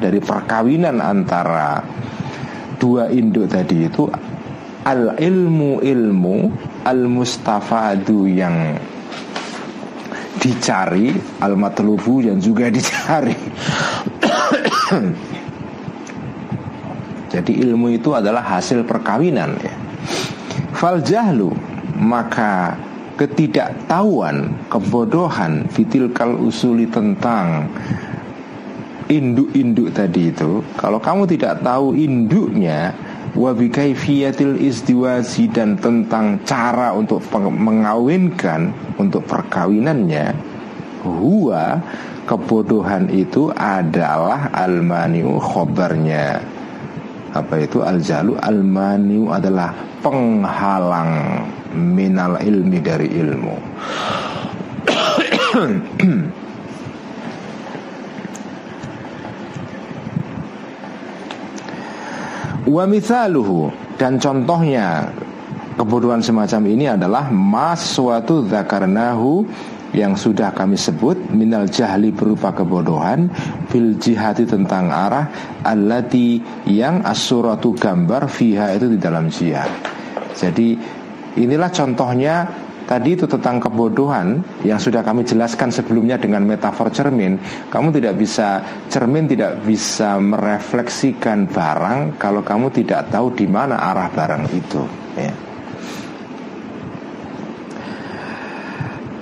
[0.00, 1.84] dari perkawinan antara
[2.84, 4.04] dua induk tadi itu
[4.84, 6.36] al ilmu ilmu
[6.84, 8.76] al mustafadu yang
[10.36, 13.32] dicari al matlubu yang juga dicari.
[17.32, 19.74] Jadi ilmu itu adalah hasil perkawinan ya.
[20.76, 21.56] Fal jahlu
[21.96, 22.76] maka
[23.16, 27.72] ketidaktahuan kebodohan fitilkal usuli tentang
[29.10, 32.92] induk-induk tadi itu kalau kamu tidak tahu induknya
[33.34, 40.32] wabikaifiyatil istiwasi dan tentang cara untuk mengawinkan untuk perkawinannya
[41.02, 41.82] huwa
[42.24, 46.40] kebodohan itu adalah almaniu khobarnya.
[47.34, 47.82] Apa itu?
[47.82, 48.38] Aljalu.
[48.40, 51.44] Almaniu adalah penghalang
[51.74, 53.56] minal ilmi dari ilmu
[62.64, 63.68] Wa mithaluhu
[64.00, 65.12] dan contohnya
[65.76, 69.44] kebodohan semacam ini adalah mas zakarnahu
[69.94, 73.30] yang sudah kami sebut minal jahli berupa kebodohan
[73.70, 75.30] fil jihati tentang arah
[75.62, 79.70] allati yang asuratu gambar fiha itu di dalam jihad.
[80.34, 80.74] Jadi
[81.38, 87.40] inilah contohnya Tadi itu tentang kebodohan yang sudah kami jelaskan sebelumnya dengan metafor cermin.
[87.72, 88.60] Kamu tidak bisa
[88.92, 94.82] cermin tidak bisa merefleksikan barang kalau kamu tidak tahu di mana arah barang itu.
[95.16, 95.32] Ya.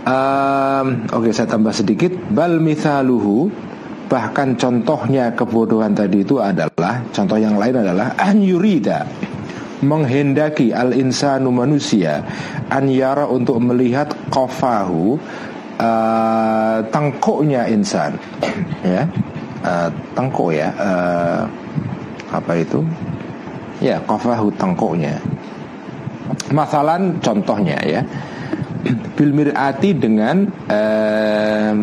[0.03, 2.11] Um, Oke okay, saya tambah sedikit.
[2.35, 3.47] Bal mithaluhu
[4.11, 9.09] bahkan contohnya kebodohan tadi itu adalah contoh yang lain adalah an yurida
[9.83, 12.23] menghendaki al insanu manusia
[12.71, 15.19] an yara untuk melihat kofahu
[15.83, 18.17] uh, tengkuknya insan.
[18.87, 19.11] Ya
[19.67, 21.43] uh, tengkuk ya uh,
[22.31, 22.87] apa itu?
[23.83, 25.19] Ya kofahu tengkuknya
[26.55, 28.01] masalan contohnya ya
[29.19, 31.75] bil mirati dengan uh,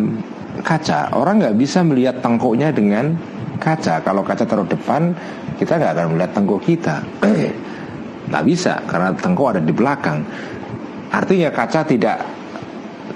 [0.64, 1.12] kaca.
[1.16, 3.16] Orang nggak bisa melihat tengkuknya dengan
[3.60, 4.00] kaca.
[4.00, 5.12] Kalau kaca taruh depan
[5.60, 7.04] kita nggak akan melihat tengkuk kita
[8.30, 10.22] nggak bisa karena tengkuk ada di belakang.
[11.10, 12.22] Artinya kaca tidak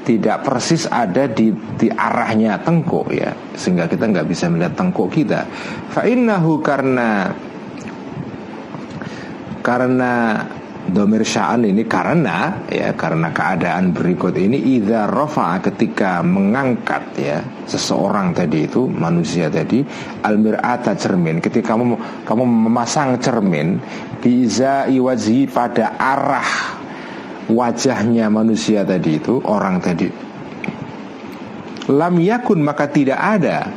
[0.04, 3.30] tidak persis ada di di arahnya tengkuk ya.
[3.54, 5.46] Sehingga kita nggak bisa melihat tengkuk kita.
[5.94, 7.30] Fa'innahu karena
[9.64, 10.44] karena
[10.84, 18.36] domir sya'an ini karena ya karena keadaan berikut ini idza rafa'a ketika mengangkat ya seseorang
[18.36, 19.80] tadi itu manusia tadi
[20.20, 21.40] al mir'ata cermin.
[21.40, 23.80] Ketika kamu kamu memasang cermin
[24.20, 26.48] biza iwazi pada arah
[27.48, 30.08] wajahnya manusia tadi itu orang tadi.
[31.88, 33.68] Lam yakun maka tidak ada.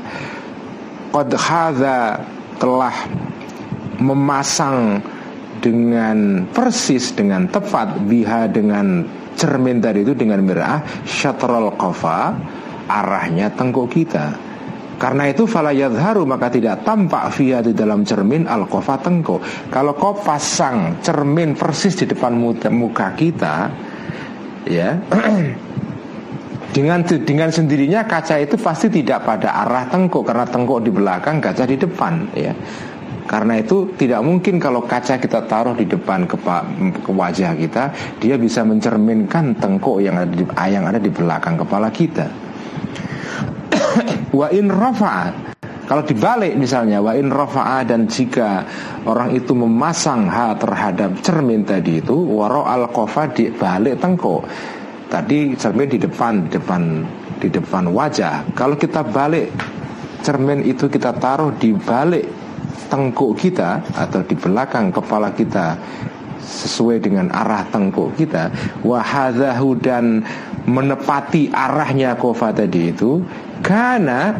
[1.11, 2.19] Qad hadza
[2.59, 2.95] telah
[3.99, 4.99] memasang
[5.67, 9.03] dengan persis dengan tepat biha dengan
[9.35, 12.31] cermin tadi itu dengan mirah syatrul qafa
[12.87, 14.47] arahnya tengkuk kita.
[14.97, 19.43] Karena itu fala yadharu maka tidak tampak via di dalam cermin al qafa tengkuk.
[19.69, 22.33] Kalau kau pasang cermin persis di depan
[22.71, 23.69] muka kita
[24.65, 24.97] ya
[26.75, 30.23] dengan dengan sendirinya kaca itu pasti tidak pada arah tengkuk.
[30.23, 32.55] Karena tengkuk di belakang kaca di depan ya
[33.27, 36.39] karena itu tidak mungkin kalau kaca kita taruh di depan ke,
[37.03, 37.91] ke wajah kita,
[38.23, 42.31] dia bisa mencerminkan tengkuk yang ada di yang ada di belakang kepala kita.
[44.39, 44.71] wa in
[45.87, 48.67] kalau dibalik misalnya wa in rafa'a dan jika
[49.07, 54.43] orang itu memasang ha terhadap cermin tadi itu waro al kofa di balik tengkuk.
[55.07, 56.81] Tadi cermin di depan di depan
[57.39, 58.51] di depan wajah.
[58.51, 59.47] Kalau kita balik
[60.27, 62.46] cermin itu kita taruh di balik
[62.87, 65.77] tengkuk kita atau di belakang kepala kita
[66.41, 68.49] sesuai dengan arah tengkuk kita
[68.81, 70.23] wahadahu dan
[70.67, 73.19] menepati arahnya kofa tadi itu
[73.59, 74.35] karena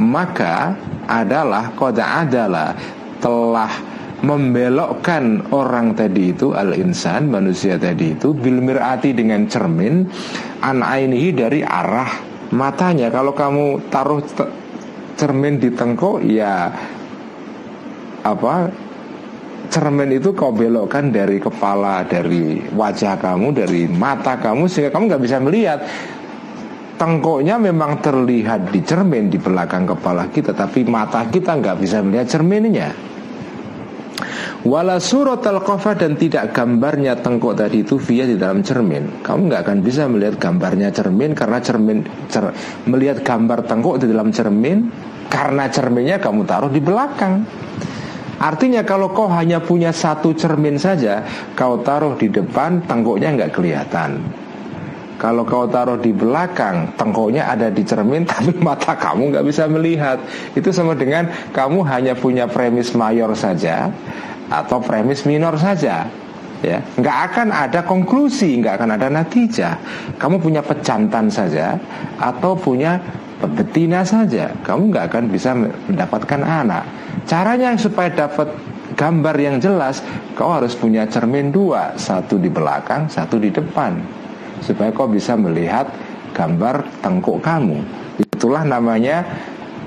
[0.00, 0.76] maka
[1.08, 2.72] adalah koda adalah
[3.20, 3.70] telah
[4.22, 10.06] membelokkan orang tadi itu al insan manusia tadi itu bil mirati dengan cermin
[10.62, 13.08] an ainihi dari arah matanya.
[13.08, 14.22] Kalau kamu taruh
[15.18, 16.70] cermin di tengkuk ya
[18.22, 18.70] apa
[19.72, 25.22] cermin itu kau belokkan dari kepala, dari wajah kamu, dari mata kamu sehingga kamu nggak
[25.24, 25.80] bisa melihat
[27.00, 32.28] tengkoknya memang terlihat di cermin di belakang kepala kita tapi mata kita nggak bisa melihat
[32.30, 32.94] cerminnya
[34.62, 35.58] Wala surat al
[35.98, 39.18] dan tidak gambarnya tengkok tadi itu via di dalam cermin.
[39.18, 42.54] Kamu nggak akan bisa melihat gambarnya cermin karena cermin cer,
[42.86, 44.86] melihat gambar tengkok di dalam cermin
[45.26, 47.42] karena cerminnya kamu taruh di belakang.
[48.42, 51.22] Artinya kalau kau hanya punya satu cermin saja,
[51.54, 54.18] kau taruh di depan tengkoknya nggak kelihatan.
[55.14, 60.18] Kalau kau taruh di belakang, tengkoknya ada di cermin, tapi mata kamu nggak bisa melihat.
[60.58, 63.94] Itu sama dengan kamu hanya punya premis mayor saja,
[64.50, 66.04] atau premis minor saja
[66.62, 69.74] ya nggak akan ada konklusi nggak akan ada natijah
[70.14, 71.74] kamu punya pejantan saja
[72.22, 73.02] atau punya
[73.42, 76.86] betina saja kamu nggak akan bisa mendapatkan anak
[77.26, 78.52] caranya supaya dapat
[78.94, 80.04] gambar yang jelas
[80.36, 81.96] kau harus punya cermin dua.
[81.96, 83.98] Satu di belakang satu di depan.
[84.62, 85.90] Supaya kau bisa melihat
[86.32, 87.82] gambar tengkuk kamu.
[88.20, 89.26] Itulah namanya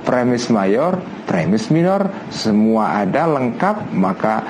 [0.06, 4.46] premis mayor, premis minor, semua ada lengkap, maka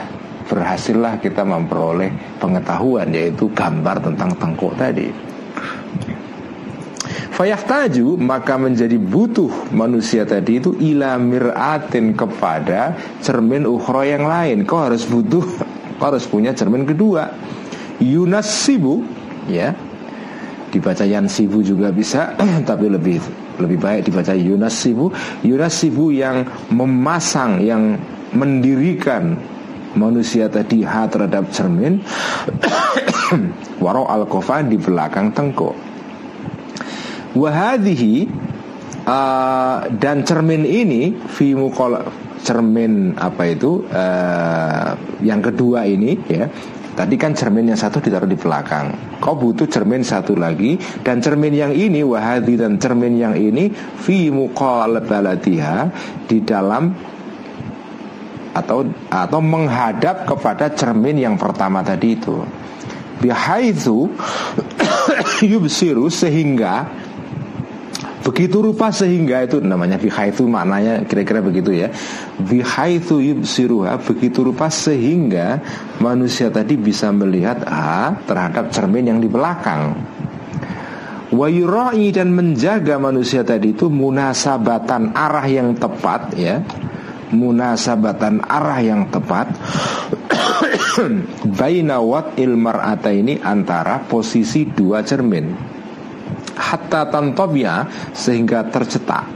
[0.45, 5.09] berhasillah kita memperoleh pengetahuan yaitu gambar tentang tengkuk tadi.
[7.35, 14.63] Fayahtaju maka menjadi butuh manusia tadi itu ila miratin kepada cermin ukhra yang lain.
[14.63, 15.43] Kau harus butuh,
[15.99, 17.31] kau harus punya cermin kedua.
[17.99, 19.03] Yunas sibu,
[19.47, 19.71] ya,
[20.71, 22.35] dibaca Yansibu juga bisa,
[22.69, 25.11] tapi lebih lebih baik dibaca Yunasibu
[25.47, 27.95] Yunasibu yang memasang yang
[28.35, 29.39] mendirikan
[29.95, 32.03] manusia tadi ha terhadap cermin
[33.83, 34.27] waro al
[34.67, 35.84] di belakang tengkuk
[37.35, 38.25] wahadihi
[39.05, 41.53] uh, dan cermin ini fi
[42.45, 46.47] cermin apa itu uh, yang kedua ini ya
[46.95, 49.19] Tadi kan cermin yang satu ditaruh di belakang.
[49.19, 53.67] Kau butuh cermin satu lagi dan cermin yang ini wahadi dan cermin yang ini
[53.99, 55.91] fi muqalabalatiha
[56.23, 56.95] di dalam
[58.55, 62.47] atau atau menghadap kepada cermin yang pertama tadi itu.
[63.19, 64.15] Bihaitsu
[65.51, 66.87] yubsiru sehingga
[68.25, 71.93] Begitu rupa sehingga itu namanya bihaitu maknanya kira-kira begitu ya.
[72.41, 75.61] Bihaitu yubsiruha begitu rupa sehingga
[76.01, 79.93] manusia tadi bisa melihat a terhadap cermin yang di belakang.
[81.29, 86.65] Wayurai dan menjaga manusia tadi itu munasabatan arah yang tepat ya.
[87.29, 89.53] Munasabatan arah yang tepat
[91.57, 92.77] Baina wat ilmar
[93.09, 95.74] ini antara posisi dua cermin
[96.55, 97.85] hatta tantobia
[98.15, 99.27] sehingga tercetak.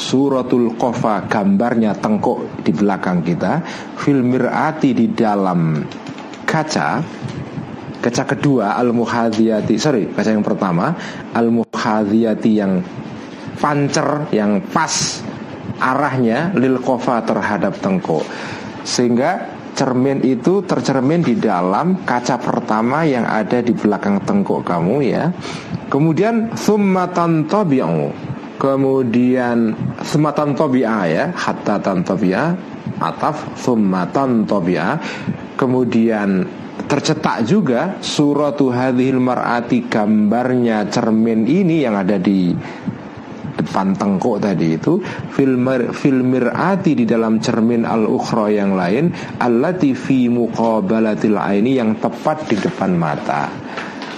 [0.00, 3.60] Suratul kofa gambarnya tengkuk di belakang kita.
[4.00, 5.84] Fil mirati di dalam
[6.48, 7.04] kaca.
[8.00, 10.96] Kaca kedua al muhadiyati sorry kaca yang pertama.
[11.36, 12.80] Al muhadiyati yang
[13.60, 15.20] pancer yang pas
[15.76, 16.56] arahnya.
[16.56, 18.24] Lil kofa terhadap tengkuk.
[18.80, 25.32] Sehingga cermin itu tercermin di dalam kaca pertama yang ada di belakang tengkuk kamu ya.
[25.88, 28.12] Kemudian summatan tabi'u.
[28.60, 29.72] Kemudian
[30.04, 32.52] summatan tabi'a ya, hatta tantabi'a
[33.00, 35.00] ataf summatan tabi'a.
[35.56, 36.44] Kemudian
[36.84, 42.52] tercetak juga suratu hadhil mar'ati gambarnya cermin ini yang ada di
[43.60, 44.98] depan tengkuk tadi itu
[45.36, 52.48] filmir filmirati di dalam cermin al ukhra yang lain allati fi muqabalatil aini yang tepat
[52.48, 53.52] di depan mata.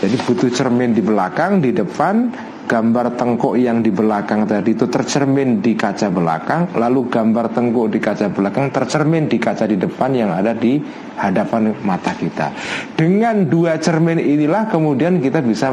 [0.02, 2.34] Jadi butuh cermin di belakang, di depan
[2.66, 8.02] gambar tengkuk yang di belakang tadi itu tercermin di kaca belakang, lalu gambar tengkuk di
[8.02, 10.82] kaca belakang tercermin di kaca di depan yang ada di
[11.20, 12.50] hadapan mata kita.
[12.98, 15.70] Dengan dua cermin inilah kemudian kita bisa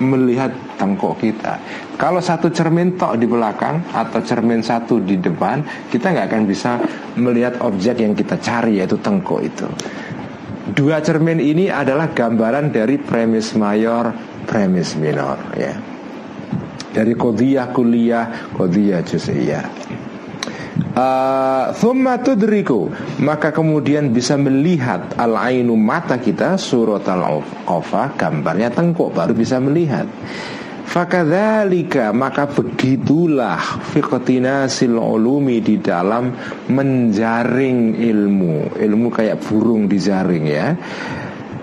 [0.00, 1.60] melihat tengkuk kita.
[2.00, 5.60] Kalau satu cermin tok di belakang atau cermin satu di depan,
[5.92, 6.80] kita nggak akan bisa
[7.20, 9.68] melihat objek yang kita cari yaitu tengkuk itu.
[10.72, 14.12] Dua cermin ini adalah gambaran dari premis mayor,
[14.48, 15.76] premis minor ya.
[16.90, 19.64] Dari kodiyah kuliah, kodiyah juz'iyah.
[20.90, 22.90] Uh, thumma tudriku.
[23.22, 29.62] Maka kemudian bisa melihat al ainu mata kita surat al qafa gambarnya tengkuk baru bisa
[29.62, 30.08] melihat.
[30.90, 33.62] Fakadhalika maka begitulah
[33.94, 36.34] fiqtinasil ulumi di dalam
[36.66, 38.74] menjaring ilmu.
[38.74, 40.74] Ilmu kayak burung dijaring ya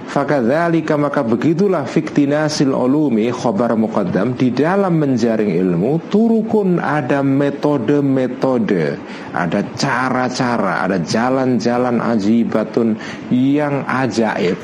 [0.07, 9.03] Fakadzalika maka begitulah fiktinasil ulumi khobar muqaddam Di dalam menjaring ilmu Turukun ada metode-metode
[9.35, 12.95] Ada cara-cara Ada jalan-jalan ajibatun
[13.27, 14.55] Yang ajaib.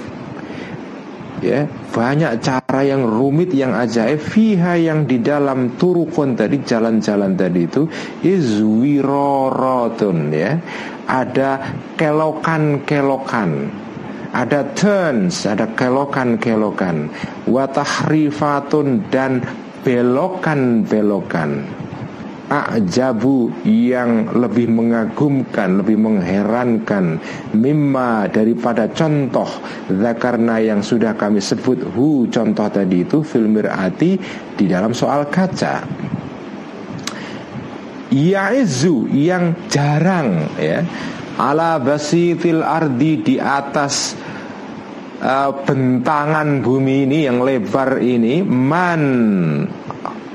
[1.43, 7.67] Ya banyak cara yang rumit yang ajaib fiha yang di dalam turukun tadi jalan-jalan tadi
[7.67, 7.83] itu
[8.23, 10.55] izwirorotun ya.
[11.03, 13.83] Ada kelokan-kelokan
[14.33, 17.13] ada turns, ada kelokan-kelokan,
[17.45, 19.45] watahrifatun dan
[19.85, 21.81] belokan-belokan.
[22.53, 27.17] Ajabu yang lebih mengagumkan, lebih mengherankan.
[27.55, 29.47] Mimma daripada contoh
[29.89, 31.81] zakarna yang sudah kami sebut.
[31.97, 34.21] Hu contoh tadi itu filmir hati
[34.53, 35.81] di dalam soal kaca.
[38.13, 40.85] Yaizu yang jarang ya.
[41.33, 44.13] Ala basitil ardi di atas
[45.23, 49.01] uh, bentangan bumi ini yang lebar ini man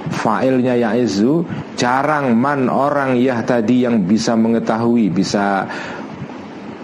[0.09, 1.45] failnya yaizu
[1.77, 5.69] jarang man orang ya tadi yang bisa mengetahui bisa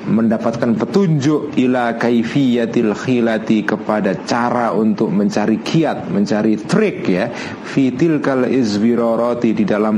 [0.05, 7.33] mendapatkan petunjuk ila kaifiyatil khilati kepada cara untuk mencari kiat, mencari trik ya,
[7.65, 9.97] fitil kal izbiroroti di dalam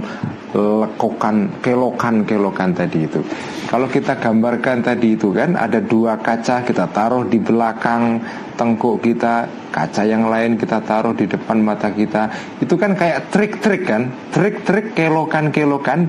[0.55, 3.21] lekokan kelokan-kelokan tadi itu.
[3.67, 8.23] Kalau kita gambarkan tadi itu kan ada dua kaca kita taruh di belakang
[8.55, 12.31] tengkuk kita, kaca yang lain kita taruh di depan mata kita.
[12.63, 16.09] Itu kan kayak trik-trik kan, trik-trik kelokan-kelokan,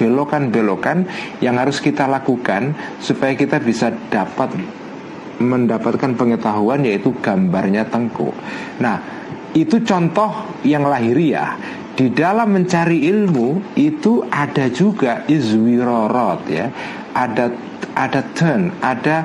[0.00, 1.06] belokan-belokan
[1.44, 2.72] yang harus kita lakukan
[3.04, 4.56] supaya kita bisa dapat
[5.38, 8.34] mendapatkan pengetahuan yaitu gambarnya tengkuk.
[8.78, 9.23] Nah,
[9.54, 11.56] itu contoh yang lahiriah.
[11.94, 16.66] Di dalam mencari ilmu itu ada juga izwirorot ya.
[17.14, 17.54] Ada
[17.94, 19.22] ada turn ada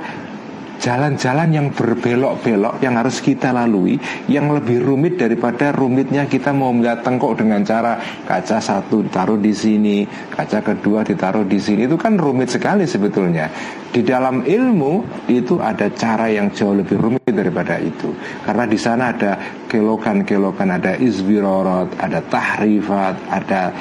[0.79, 3.99] jalan-jalan yang berbelok-belok yang harus kita lalui
[4.31, 9.51] yang lebih rumit daripada rumitnya kita mau melihat tengkok dengan cara kaca satu ditaruh di
[9.51, 13.51] sini, kaca kedua ditaruh di sini itu kan rumit sekali sebetulnya.
[13.91, 18.15] Di dalam ilmu itu ada cara yang jauh lebih rumit daripada itu.
[18.45, 19.35] Karena di sana ada
[19.67, 23.73] kelokan-kelokan, ada izbirorot, ada tahrifat, ada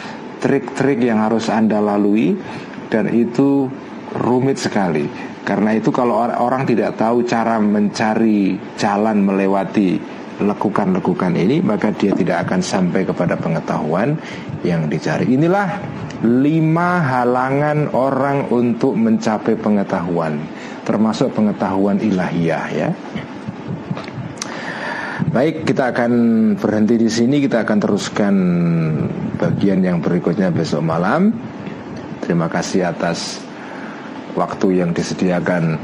[0.43, 2.35] trik-trik yang harus Anda lalui
[2.89, 3.69] dan itu
[4.17, 5.05] rumit sekali
[5.49, 9.97] karena itu kalau orang tidak tahu cara mencari jalan melewati
[10.45, 14.21] lekukan-lekukan ini maka dia tidak akan sampai kepada pengetahuan
[14.61, 15.25] yang dicari.
[15.41, 15.81] Inilah
[16.21, 20.37] lima halangan orang untuk mencapai pengetahuan
[20.85, 22.91] termasuk pengetahuan ilahiyah ya.
[25.29, 26.13] Baik, kita akan
[26.57, 27.37] berhenti di sini.
[27.45, 28.35] Kita akan teruskan
[29.37, 31.37] bagian yang berikutnya besok malam.
[32.25, 33.48] Terima kasih atas
[34.39, 35.75] waktu yang disediakan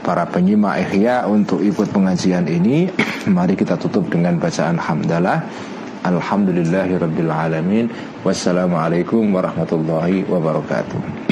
[0.00, 2.88] para penyimak ikhya untuk ikut pengajian ini.
[3.36, 5.44] Mari kita tutup dengan bacaan hamdalah.
[6.08, 7.92] Alhamdulillahirabbil alamin.
[8.24, 11.27] Wassalamualaikum warahmatullahi wabarakatuh